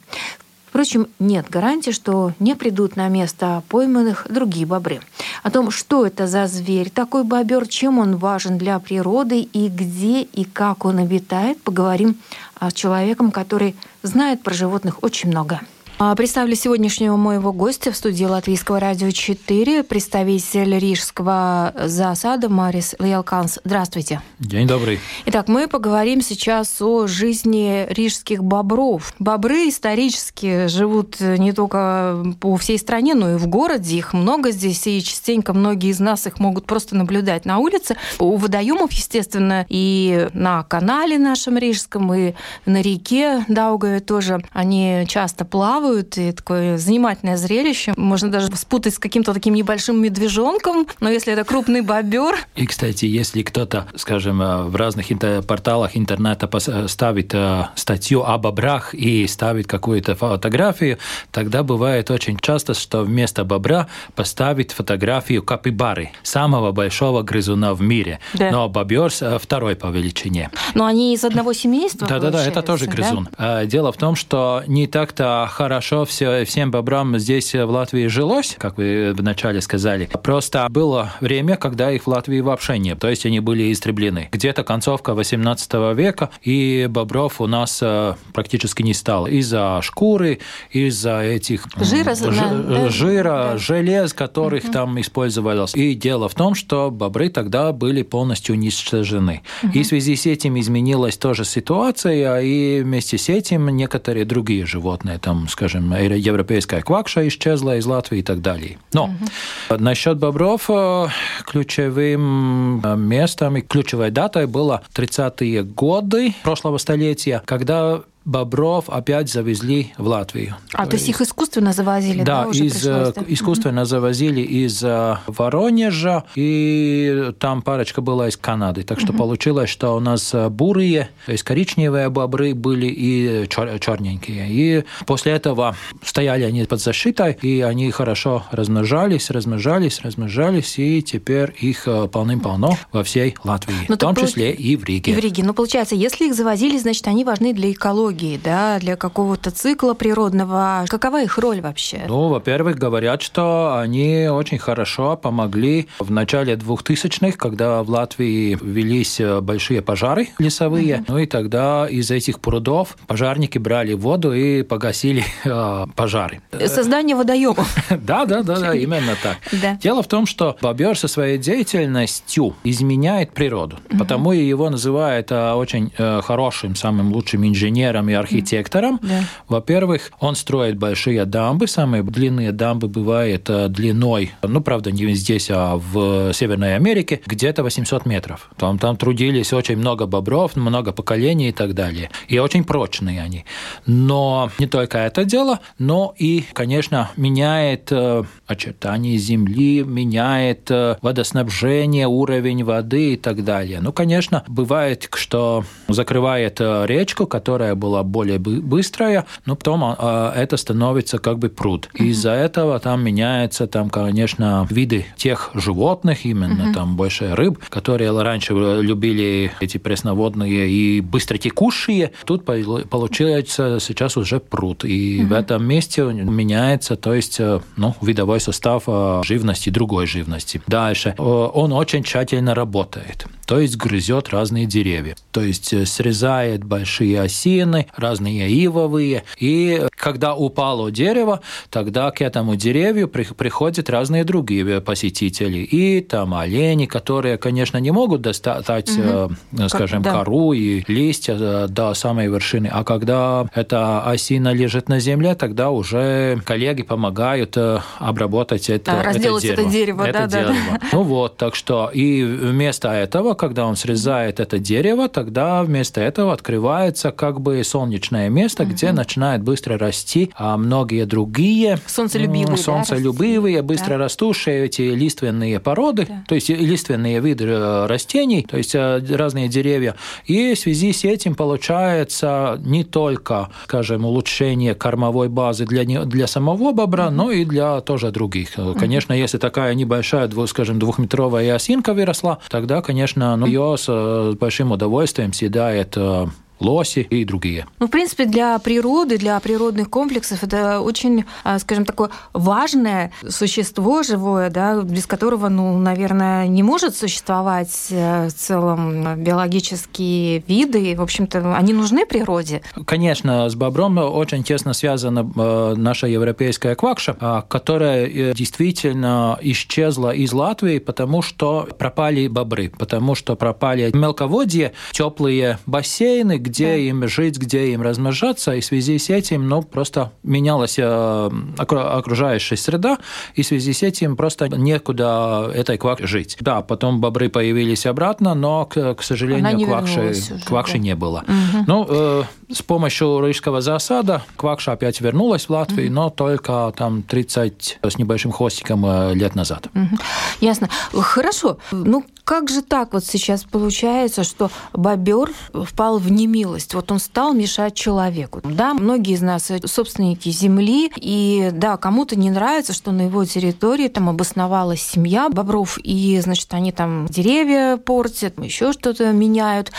Впрочем, 0.71 1.07
нет 1.19 1.49
гарантии, 1.49 1.91
что 1.91 2.31
не 2.39 2.55
придут 2.55 2.95
на 2.95 3.09
место 3.09 3.61
пойманных 3.67 4.25
другие 4.29 4.65
бобры. 4.65 5.01
О 5.43 5.51
том, 5.51 5.69
что 5.69 6.05
это 6.05 6.27
за 6.27 6.47
зверь, 6.47 6.89
такой 6.89 7.25
бобер, 7.25 7.67
чем 7.67 7.99
он 7.99 8.15
важен 8.15 8.57
для 8.57 8.79
природы 8.79 9.41
и 9.41 9.67
где 9.67 10.21
и 10.21 10.45
как 10.45 10.85
он 10.85 10.99
обитает, 10.99 11.61
поговорим 11.61 12.15
с 12.61 12.71
человеком, 12.71 13.31
который 13.31 13.75
знает 14.01 14.43
про 14.43 14.53
животных 14.53 15.03
очень 15.03 15.27
много. 15.27 15.59
А, 15.99 16.15
Представлю 16.15 16.55
сегодняшнего 16.55 17.15
моего 17.15 17.53
гостя 17.53 17.91
в 17.91 17.95
студии 17.95 18.25
Латвийского 18.25 18.79
радио 18.79 19.11
4, 19.11 19.83
представитель 19.83 20.79
рижского 20.79 21.73
засада 21.85 22.49
Марис 22.49 22.95
Лиалканс. 22.97 23.59
Здравствуйте. 23.63 24.21
День 24.39 24.67
добрый. 24.67 24.99
Итак, 25.27 25.47
мы 25.47 25.67
поговорим 25.67 26.21
сейчас 26.21 26.81
о 26.81 27.05
жизни 27.05 27.85
рижских 27.89 28.43
бобров. 28.43 29.13
Бобры 29.19 29.69
исторически 29.69 30.65
живут 30.67 31.19
не 31.19 31.53
только 31.53 32.23
по 32.39 32.57
всей 32.57 32.79
стране, 32.79 33.13
но 33.13 33.33
и 33.33 33.35
в 33.35 33.47
городе. 33.47 33.97
Их 33.97 34.13
много 34.13 34.49
здесь, 34.51 34.87
и 34.87 35.03
частенько 35.03 35.53
многие 35.53 35.91
из 35.91 35.99
нас 35.99 36.25
их 36.25 36.39
могут 36.39 36.65
просто 36.65 36.95
наблюдать 36.95 37.45
на 37.45 37.59
улице. 37.59 37.95
У 38.17 38.37
водоемов, 38.37 38.91
естественно, 38.91 39.67
и 39.69 40.29
на 40.33 40.63
канале 40.63 41.19
нашем 41.19 41.57
рижском, 41.57 42.11
и 42.13 42.33
на 42.65 42.81
реке 42.81 43.45
Даугаве 43.47 43.99
тоже 43.99 44.43
они 44.51 45.05
часто 45.07 45.45
плавают, 45.45 45.90
и 45.99 46.31
такое 46.31 46.77
занимательное 46.77 47.37
зрелище. 47.37 47.93
Можно 47.97 48.29
даже 48.31 48.47
спутать 48.55 48.95
с 48.95 48.99
каким-то 48.99 49.33
таким 49.33 49.53
небольшим 49.53 50.01
медвежонком, 50.01 50.87
но 50.99 51.09
если 51.09 51.33
это 51.33 51.43
крупный 51.43 51.81
бобер, 51.81 52.35
И, 52.55 52.65
кстати, 52.65 53.05
если 53.05 53.41
кто-то, 53.43 53.87
скажем, 53.95 54.41
э, 54.41 54.63
в 54.63 54.75
разных 54.75 55.11
интер- 55.11 55.41
порталах 55.41 55.95
интернета 55.97 56.45
пос- 56.47 56.87
ставит 56.87 57.33
э, 57.33 57.65
статью 57.75 58.23
о 58.23 58.37
бобрах 58.37 58.93
и 58.93 59.27
ставит 59.27 59.67
какую-то 59.67 60.15
фотографию, 60.15 60.97
тогда 61.31 61.63
бывает 61.63 62.11
очень 62.11 62.37
часто, 62.37 62.73
что 62.73 63.01
вместо 63.03 63.43
бобра 63.43 63.87
поставит 64.15 64.71
фотографию 64.71 65.43
капибары, 65.43 66.11
самого 66.23 66.71
большого 66.71 67.21
грызуна 67.23 67.73
в 67.73 67.81
мире. 67.81 68.19
Да. 68.33 68.51
Но 68.51 68.69
бобер 68.69 69.11
э, 69.21 69.37
второй 69.41 69.75
по 69.75 69.87
величине. 69.87 70.49
но 70.75 70.85
они 70.85 71.13
из 71.13 71.23
одного 71.23 71.53
семейства, 71.53 72.07
Да-да-да, 72.07 72.45
это 72.45 72.61
тоже 72.61 72.85
да? 72.85 72.91
грызун. 72.91 73.29
Э, 73.37 73.65
Дело 73.65 73.91
в 73.91 73.97
том, 73.97 74.15
что 74.15 74.63
не 74.67 74.87
так-то 74.87 75.47
хорошо 75.51 75.70
все, 75.79 76.43
всем 76.45 76.71
бобрам 76.71 77.17
здесь 77.17 77.53
в 77.53 77.69
Латвии 77.69 78.07
жилось, 78.07 78.55
как 78.57 78.77
вы 78.77 79.13
вначале 79.15 79.61
сказали. 79.61 80.09
Просто 80.23 80.67
было 80.69 81.13
время, 81.21 81.55
когда 81.55 81.91
их 81.91 82.03
в 82.03 82.07
Латвии 82.07 82.41
вообще 82.41 82.77
нет, 82.77 82.99
то 82.99 83.09
есть 83.09 83.25
они 83.25 83.39
были 83.39 83.71
истреблены. 83.71 84.29
Где-то 84.31 84.63
концовка 84.63 85.13
18 85.13 85.73
века, 85.95 86.29
и 86.41 86.87
бобров 86.89 87.41
у 87.41 87.47
нас 87.47 87.79
э, 87.81 88.15
практически 88.33 88.81
не 88.81 88.93
стало. 88.93 89.27
Из-за 89.27 89.79
шкуры, 89.81 90.39
из-за 90.71 91.21
этих 91.21 91.67
жира, 91.79 92.15
ж, 92.15 92.19
да, 92.19 92.89
жира 92.89 93.49
да. 93.51 93.57
желез, 93.57 94.13
которых 94.13 94.65
угу. 94.65 94.73
там 94.73 94.99
использовалось. 94.99 95.75
И 95.75 95.93
дело 95.95 96.27
в 96.27 96.35
том, 96.35 96.55
что 96.55 96.91
бобры 96.91 97.29
тогда 97.29 97.71
были 97.71 98.01
полностью 98.01 98.55
уничтожены. 98.55 99.41
Угу. 99.63 99.71
И 99.73 99.83
в 99.83 99.87
связи 99.87 100.15
с 100.15 100.25
этим 100.25 100.59
изменилась 100.59 101.17
тоже 101.17 101.45
ситуация, 101.45 102.41
и 102.41 102.81
вместе 102.81 103.17
с 103.17 103.29
этим 103.29 103.69
некоторые 103.69 104.25
другие 104.25 104.65
животные, 104.65 105.17
там, 105.17 105.47
скажем, 105.47 105.60
европейская 105.61 106.81
квакша 106.81 107.27
исчезла 107.27 107.77
из 107.77 107.85
Латвии 107.85 108.19
и 108.19 108.23
так 108.23 108.41
далее. 108.41 108.77
Но 108.93 109.05
угу. 109.05 109.77
насчет 109.77 110.17
бобров 110.17 110.69
э, 110.69 111.07
ключевым 111.45 112.81
э, 112.83 112.95
местом 112.95 113.57
и 113.57 113.61
ключевой 113.61 114.11
датой 114.11 114.47
было 114.47 114.81
30-е 114.93 115.63
годы 115.63 116.33
прошлого 116.43 116.77
столетия, 116.77 117.41
когда 117.45 118.01
бобров 118.25 118.89
опять 118.89 119.29
завезли 119.29 119.93
в 119.97 120.07
Латвию. 120.07 120.55
А, 120.73 120.83
то, 120.83 120.91
то 120.91 120.95
есть 120.97 121.09
их 121.09 121.21
искусственно 121.21 121.73
завозили? 121.73 122.23
Да, 122.23 122.45
да 122.45 122.51
из, 122.51 122.85
э, 122.85 123.13
да? 123.15 123.23
искусственно 123.27 123.85
завозили 123.85 124.41
из 124.41 124.83
э, 124.83 125.17
Воронежа, 125.27 126.23
и 126.35 127.31
там 127.39 127.61
парочка 127.61 128.01
была 128.01 128.27
из 128.29 128.37
Канады. 128.37 128.83
Так 128.83 128.99
что 128.99 129.13
получилось, 129.13 129.69
что 129.69 129.95
у 129.95 129.99
нас 129.99 130.33
э, 130.33 130.49
бурые, 130.49 131.09
то 131.25 131.31
есть 131.31 131.43
коричневые 131.43 132.09
бобры 132.09 132.53
были 132.53 132.87
и 132.87 133.47
чер 133.49 133.79
черненькие. 133.79 134.47
И 134.49 134.83
после 135.05 135.33
этого 135.33 135.75
стояли 136.03 136.43
они 136.43 136.63
под 136.65 136.79
защитой, 136.79 137.37
и 137.41 137.61
они 137.61 137.89
хорошо 137.91 138.45
размножались, 138.51 139.31
размножались, 139.31 140.01
размножались, 140.01 140.77
и 140.77 141.01
теперь 141.01 141.53
их 141.59 141.87
полным-полно 142.11 142.77
во 142.91 143.03
всей 143.03 143.35
Латвии, 143.43 143.73
Но 143.73 143.85
ну, 143.89 143.95
в 143.95 143.99
том 143.99 144.15
числе 144.15 144.51
и 144.51 144.75
в 144.75 144.83
Риге. 144.83 145.11
И 145.11 145.15
в 145.15 145.19
Риге. 145.19 145.43
Ну, 145.43 145.53
получается, 145.53 145.95
если 145.95 146.27
их 146.27 146.35
завозили, 146.35 146.77
значит, 146.77 147.07
они 147.07 147.23
важны 147.23 147.53
для 147.53 147.71
экологии 147.71 148.10
экологии, 148.11 148.39
да, 148.43 148.79
для 148.79 148.95
какого-то 148.95 149.51
цикла 149.51 149.93
природного. 149.93 150.85
Какова 150.87 151.23
их 151.23 151.37
роль 151.37 151.61
вообще? 151.61 152.03
Ну, 152.07 152.29
во-первых, 152.29 152.77
говорят, 152.77 153.21
что 153.21 153.77
они 153.77 154.27
очень 154.27 154.57
хорошо 154.57 155.15
помогли 155.15 155.87
в 155.99 156.11
начале 156.11 156.53
2000-х, 156.55 157.37
когда 157.37 157.83
в 157.83 157.89
Латвии 157.89 158.57
велись 158.61 159.19
э, 159.19 159.41
большие 159.41 159.81
пожары 159.81 160.29
лесовые. 160.39 160.97
Mm-hmm. 160.97 161.05
Ну 161.07 161.17
и 161.17 161.25
тогда 161.25 161.87
из 161.87 162.11
этих 162.11 162.39
прудов 162.39 162.97
пожарники 163.07 163.57
брали 163.57 163.93
воду 163.93 164.33
и 164.33 164.63
погасили 164.63 165.23
э, 165.45 165.85
пожары. 165.95 166.41
Создание 166.65 167.15
водоемов. 167.15 167.67
Да, 168.01 168.25
да, 168.25 168.41
да, 168.41 168.59
да, 168.59 168.73
именно 168.73 169.15
так. 169.21 169.37
Дело 169.79 170.01
в 170.01 170.07
том, 170.07 170.25
что 170.25 170.57
бобер 170.61 170.97
со 170.97 171.07
своей 171.07 171.37
деятельностью 171.37 172.55
изменяет 172.63 173.31
природу, 173.31 173.77
потому 173.97 174.33
и 174.33 174.43
его 174.43 174.69
называют 174.69 175.31
э, 175.31 175.53
очень 175.53 175.91
э, 175.97 176.21
хорошим, 176.21 176.75
самым 176.75 177.11
лучшим 177.13 177.45
инженером 177.45 178.00
инженером 178.01 178.09
и 178.09 178.13
архитектором. 178.13 178.99
Да. 179.01 179.23
Во-первых, 179.47 180.11
он 180.19 180.35
строит 180.35 180.77
большие 180.77 181.25
дамбы. 181.25 181.67
Самые 181.67 182.03
длинные 182.03 182.51
дамбы 182.51 182.87
бывают 182.87 183.49
э, 183.49 183.67
длиной, 183.67 184.31
ну, 184.41 184.61
правда, 184.61 184.91
не 184.91 185.13
здесь, 185.13 185.49
а 185.51 185.77
в 185.77 186.33
Северной 186.33 186.75
Америке, 186.75 187.21
где-то 187.25 187.63
800 187.63 188.05
метров. 188.05 188.49
Там, 188.57 188.77
там 188.77 188.97
трудились 188.97 189.53
очень 189.53 189.77
много 189.77 190.05
бобров, 190.05 190.55
много 190.55 190.91
поколений 190.91 191.49
и 191.49 191.51
так 191.51 191.73
далее. 191.73 192.09
И 192.27 192.39
очень 192.39 192.63
прочные 192.63 193.21
они. 193.21 193.45
Но 193.85 194.49
не 194.59 194.67
только 194.67 194.97
это 194.99 195.25
дело, 195.25 195.59
но 195.79 196.13
и, 196.17 196.43
конечно, 196.53 197.09
меняет 197.17 197.91
э, 197.91 198.23
очертания 198.47 199.17
земли, 199.17 199.83
меняет 199.83 200.71
э, 200.71 200.95
водоснабжение, 201.01 202.07
уровень 202.07 202.63
воды 202.63 203.13
и 203.13 203.17
так 203.17 203.43
далее. 203.43 203.79
Ну, 203.81 203.91
конечно, 203.91 204.43
бывает, 204.47 205.09
что 205.13 205.63
закрывает 205.87 206.59
речку, 206.61 207.27
которая 207.27 207.75
была 207.75 207.90
более 208.03 208.39
быстрая, 208.39 209.25
но 209.45 209.55
потом 209.55 209.83
а, 209.83 210.33
это 210.35 210.57
становится 210.57 211.17
как 211.19 211.39
бы 211.39 211.49
пруд. 211.49 211.89
Из-за 211.93 212.31
этого 212.31 212.79
там 212.79 213.03
меняются, 213.03 213.67
там, 213.67 213.89
конечно, 213.89 214.67
виды 214.69 215.05
тех 215.17 215.51
животных, 215.53 216.25
именно 216.25 216.73
там 216.73 216.95
больше 216.95 217.35
рыб, 217.35 217.59
которые 217.69 218.11
раньше 218.21 218.53
любили 218.53 219.51
эти 219.59 219.77
пресноводные 219.77 220.69
и 220.69 221.01
быстротекущие. 221.01 222.11
Тут 222.25 222.45
получается 222.45 223.77
сейчас 223.79 224.17
уже 224.17 224.39
пруд. 224.39 224.83
И 224.85 225.23
в 225.23 225.33
этом 225.33 225.65
месте 225.65 226.03
меняется, 226.03 226.95
то 226.95 227.13
есть, 227.13 227.39
э, 227.39 227.59
ну, 227.77 227.95
видовой 228.01 228.39
состав 228.39 228.83
э, 228.87 229.21
живности, 229.23 229.69
другой 229.69 230.07
живности. 230.07 230.61
Дальше. 230.67 231.15
Он 231.17 231.73
очень 231.73 232.03
тщательно 232.03 232.55
работает 232.55 233.27
то 233.51 233.59
есть 233.59 233.75
грызет 233.75 234.29
разные 234.29 234.65
деревья. 234.65 235.17
То 235.31 235.41
есть 235.41 235.73
э, 235.73 235.85
срезает 235.85 236.63
большие 236.63 237.19
осины, 237.19 237.87
разные 237.97 238.49
ивовые. 238.49 239.25
И 239.37 239.87
когда 239.97 240.35
упало 240.35 240.89
дерево, 240.89 241.41
тогда 241.69 242.11
к 242.11 242.21
этому 242.21 242.55
деревью 242.55 243.09
приходят 243.09 243.89
разные 243.89 244.23
другие 244.23 244.79
посетители. 244.79 245.57
И 245.57 245.99
там 245.99 246.33
олени, 246.33 246.85
которые, 246.85 247.37
конечно, 247.37 247.77
не 247.77 247.91
могут 247.91 248.21
достать, 248.21 248.89
угу. 248.89 249.35
скажем, 249.67 250.01
как, 250.01 250.13
да. 250.13 250.19
кору 250.19 250.53
и 250.53 250.85
листья 250.87 251.35
э, 251.37 251.67
до 251.67 251.93
самой 251.93 252.27
вершины. 252.27 252.69
А 252.71 252.85
когда 252.85 253.47
эта 253.53 254.01
осина 254.03 254.53
лежит 254.53 254.87
на 254.87 255.01
земле, 255.01 255.35
тогда 255.35 255.71
уже 255.71 256.39
коллеги 256.45 256.83
помогают 256.83 257.57
обработать 257.99 258.69
это, 258.69 258.91
да, 259.03 259.11
это 259.11 259.19
дерево. 259.19 259.61
это 259.61 259.65
дерево. 259.65 260.03
Это 260.03 260.19
да, 260.19 260.27
дерево. 260.27 260.53
Да, 260.71 260.77
да. 260.79 260.87
Ну 260.93 261.03
вот, 261.03 261.35
так 261.35 261.55
что 261.55 261.91
и 261.93 262.23
вместо 262.23 262.87
этого 262.93 263.35
когда 263.41 263.65
он 263.65 263.75
срезает 263.75 264.39
это 264.39 264.59
дерево, 264.59 265.09
тогда 265.09 265.63
вместо 265.63 265.99
этого 265.99 266.31
открывается 266.31 267.11
как 267.11 267.41
бы 267.41 267.63
солнечное 267.63 268.29
место, 268.29 268.61
угу. 268.61 268.71
где 268.73 268.91
начинает 268.91 269.41
быстро 269.41 269.79
расти 269.79 270.31
а 270.35 270.57
многие 270.57 271.05
другие 271.05 271.79
солнцелюбивые, 271.87 272.57
солнцелюбивые 272.57 273.57
да, 273.57 273.63
быстро 273.63 273.89
да. 273.93 273.97
растущие 273.97 274.65
эти 274.65 274.83
лиственные 274.83 275.59
породы, 275.59 276.05
да. 276.07 276.23
то 276.27 276.35
есть 276.35 276.49
лиственные 276.49 277.19
виды 277.19 277.45
э, 277.45 277.87
растений, 277.87 278.45
то 278.47 278.57
есть 278.57 278.75
э, 278.75 279.01
разные 279.09 279.47
деревья. 279.47 279.95
И 280.25 280.53
в 280.53 280.59
связи 280.59 280.93
с 280.93 281.03
этим 281.03 281.33
получается 281.33 282.61
не 282.63 282.83
только, 282.83 283.49
скажем, 283.63 284.05
улучшение 284.05 284.75
кормовой 284.75 285.29
базы 285.29 285.65
для, 285.65 285.83
для 286.05 286.27
самого 286.27 286.73
бобра, 286.73 287.07
угу. 287.07 287.15
но 287.15 287.31
и 287.31 287.43
для 287.43 287.81
тоже 287.81 288.11
других. 288.11 288.51
Конечно, 288.77 289.13
если 289.13 289.39
такая 289.39 289.73
небольшая, 289.73 290.29
скажем, 290.45 290.77
двухметровая 290.77 291.55
осинка 291.55 291.95
выросла, 291.95 292.37
тогда, 292.49 292.83
конечно, 292.83 293.20
ну, 293.36 293.46
ее 293.46 293.76
с 293.76 293.86
э, 293.88 294.32
большим 294.38 294.72
удовольствием 294.72 295.32
съедает 295.32 295.96
э, 295.96 296.26
лоси 296.61 296.99
и 296.99 297.25
другие. 297.25 297.65
Ну, 297.79 297.87
в 297.87 297.89
принципе, 297.89 298.25
для 298.25 298.57
природы, 298.59 299.17
для 299.17 299.39
природных 299.39 299.89
комплексов 299.89 300.43
это 300.43 300.79
очень, 300.79 301.25
а, 301.43 301.59
скажем, 301.59 301.85
такое 301.85 302.09
важное 302.33 303.11
существо 303.27 304.03
живое, 304.03 304.49
да, 304.49 304.81
без 304.81 305.05
которого, 305.05 305.49
ну, 305.49 305.77
наверное, 305.77 306.47
не 306.47 306.63
может 306.63 306.95
существовать 306.95 307.87
э, 307.89 308.27
в 308.27 308.33
целом 308.33 309.23
биологические 309.23 310.43
виды. 310.47 310.95
В 310.95 311.01
общем-то, 311.01 311.55
они 311.55 311.73
нужны 311.73 312.05
природе. 312.05 312.61
Конечно, 312.85 313.49
с 313.49 313.55
бобром 313.55 313.97
очень 313.97 314.43
тесно 314.43 314.73
связана 314.73 315.29
э, 315.35 315.73
наша 315.75 316.07
европейская 316.07 316.75
квакша, 316.75 317.17
а, 317.19 317.41
которая 317.41 318.05
э, 318.05 318.33
действительно 318.33 319.37
исчезла 319.41 320.11
из 320.11 320.31
Латвии, 320.33 320.79
потому 320.79 321.21
что 321.21 321.67
пропали 321.77 322.27
бобры, 322.27 322.71
потому 322.77 323.15
что 323.15 323.35
пропали 323.35 323.91
мелководье, 323.93 324.73
теплые 324.91 325.57
бассейны, 325.65 326.37
где 326.51 326.67
да. 326.67 326.75
им 326.75 327.07
жить, 327.07 327.37
где 327.37 327.71
им 327.71 327.81
размножаться, 327.81 328.53
и 328.53 328.59
в 328.59 328.65
связи 328.65 328.97
с 328.97 329.09
этим, 329.09 329.47
ну, 329.47 329.61
просто 329.61 330.11
менялась 330.23 330.77
э, 330.77 331.29
окружающая 331.57 332.57
среда, 332.57 332.97
и 333.35 333.41
в 333.41 333.47
связи 333.47 333.73
с 333.73 333.83
этим 333.83 334.15
просто 334.15 334.49
некуда 334.49 335.49
этой 335.53 335.77
квак 335.77 335.99
жить. 336.01 336.37
Да, 336.41 336.61
потом 336.61 336.99
бобры 336.99 337.29
появились 337.29 337.85
обратно, 337.85 338.33
но, 338.33 338.65
к, 338.65 338.95
к 338.95 339.03
сожалению, 339.03 339.55
не 339.55 339.65
квакши, 339.65 340.09
уже, 340.09 340.39
квакши 340.45 340.73
да. 340.73 340.79
не 340.79 340.95
было. 340.95 341.23
Угу. 341.27 341.63
Ну, 341.67 341.87
э, 341.89 342.23
с 342.51 342.61
помощью 342.61 343.25
рижского 343.25 343.61
засада 343.61 344.23
квакша 344.35 344.73
опять 344.73 344.99
вернулась 344.99 345.45
в 345.45 345.49
Латвию, 345.49 345.87
угу. 345.87 345.95
но 345.95 346.09
только 346.09 346.73
там 346.75 347.03
30 347.03 347.79
с 347.81 347.97
небольшим 347.97 348.31
хвостиком 348.31 348.85
э, 348.85 349.13
лет 349.13 349.35
назад. 349.35 349.67
Угу. 349.73 349.97
Ясно. 350.41 350.69
Хорошо. 350.91 351.57
Ну, 351.71 352.03
как 352.23 352.49
же 352.49 352.61
так 352.61 352.93
вот 352.93 353.05
сейчас 353.05 353.43
получается, 353.43 354.23
что 354.23 354.51
бобер 354.73 355.31
впал 355.53 355.97
в 355.97 356.11
немилость? 356.11 356.30
Вот 356.73 356.91
он 356.91 356.99
стал 356.99 357.33
мешать 357.33 357.75
человеку. 357.75 358.41
Да, 358.43 358.73
многие 358.73 359.13
из 359.13 359.21
нас 359.21 359.51
собственники 359.65 360.29
земли, 360.29 360.91
и 360.95 361.49
да, 361.53 361.77
кому-то 361.77 362.15
не 362.17 362.29
нравится, 362.29 362.73
что 362.73 362.91
на 362.91 363.03
его 363.03 363.25
территории 363.25 363.87
там 363.87 364.09
обосновалась 364.09 364.81
семья 364.81 365.29
бобров, 365.29 365.77
и, 365.83 366.19
значит, 366.21 366.53
они 366.53 366.71
там 366.71 367.05
деревья 367.07 367.77
портят, 367.77 368.41
еще 368.43 368.71
что-то 368.71 369.11
меняют. 369.11 369.71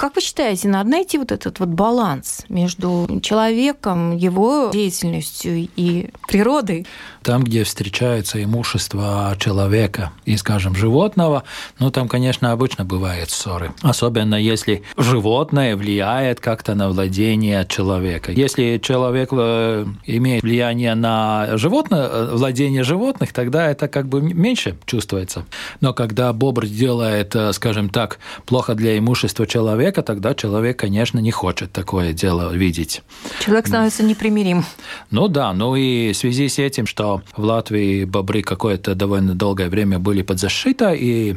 Как 0.00 0.16
вы 0.16 0.22
считаете, 0.22 0.66
надо 0.66 0.88
найти 0.88 1.18
вот 1.18 1.30
этот 1.30 1.60
вот 1.60 1.68
баланс 1.68 2.46
между 2.48 3.20
человеком, 3.22 4.16
его 4.16 4.70
деятельностью 4.72 5.68
и 5.76 6.08
природой? 6.26 6.86
Там, 7.22 7.44
где 7.44 7.64
встречается 7.64 8.42
имущество 8.42 9.36
человека 9.38 10.10
и, 10.24 10.38
скажем, 10.38 10.74
животного, 10.74 11.42
ну, 11.78 11.90
там, 11.90 12.08
конечно, 12.08 12.50
обычно 12.52 12.86
бывают 12.86 13.28
ссоры. 13.28 13.74
Особенно 13.82 14.36
если 14.36 14.84
животное 14.96 15.76
влияет 15.76 16.40
как-то 16.40 16.74
на 16.74 16.88
владение 16.88 17.66
человека. 17.68 18.32
Если 18.32 18.80
человек 18.82 19.28
э, 19.32 19.84
имеет 20.06 20.42
влияние 20.42 20.94
на 20.94 21.58
животное, 21.58 22.08
э, 22.10 22.36
владение 22.36 22.84
животных, 22.84 23.34
тогда 23.34 23.70
это 23.70 23.86
как 23.86 24.08
бы 24.08 24.22
меньше 24.22 24.78
чувствуется. 24.86 25.44
Но 25.82 25.92
когда 25.92 26.32
бобр 26.32 26.64
делает, 26.66 27.36
э, 27.36 27.52
скажем 27.52 27.90
так, 27.90 28.18
плохо 28.46 28.74
для 28.74 28.96
имущества 28.96 29.46
человека, 29.46 29.89
тогда 29.92 30.34
человек, 30.34 30.78
конечно, 30.78 31.18
не 31.18 31.30
хочет 31.30 31.72
такое 31.72 32.12
дело 32.12 32.52
видеть. 32.52 33.02
Человек 33.44 33.66
становится 33.66 34.02
непримирим. 34.02 34.64
Ну 35.10 35.28
да, 35.28 35.52
ну 35.52 35.76
и 35.76 36.12
в 36.12 36.16
связи 36.16 36.48
с 36.48 36.58
этим, 36.58 36.86
что 36.86 37.22
в 37.36 37.44
Латвии 37.44 38.04
бобры 38.04 38.42
какое-то 38.42 38.94
довольно 38.94 39.34
долгое 39.34 39.68
время 39.68 39.98
были 39.98 40.22
под 40.22 40.40
защитой, 40.40 40.96
и 40.98 41.36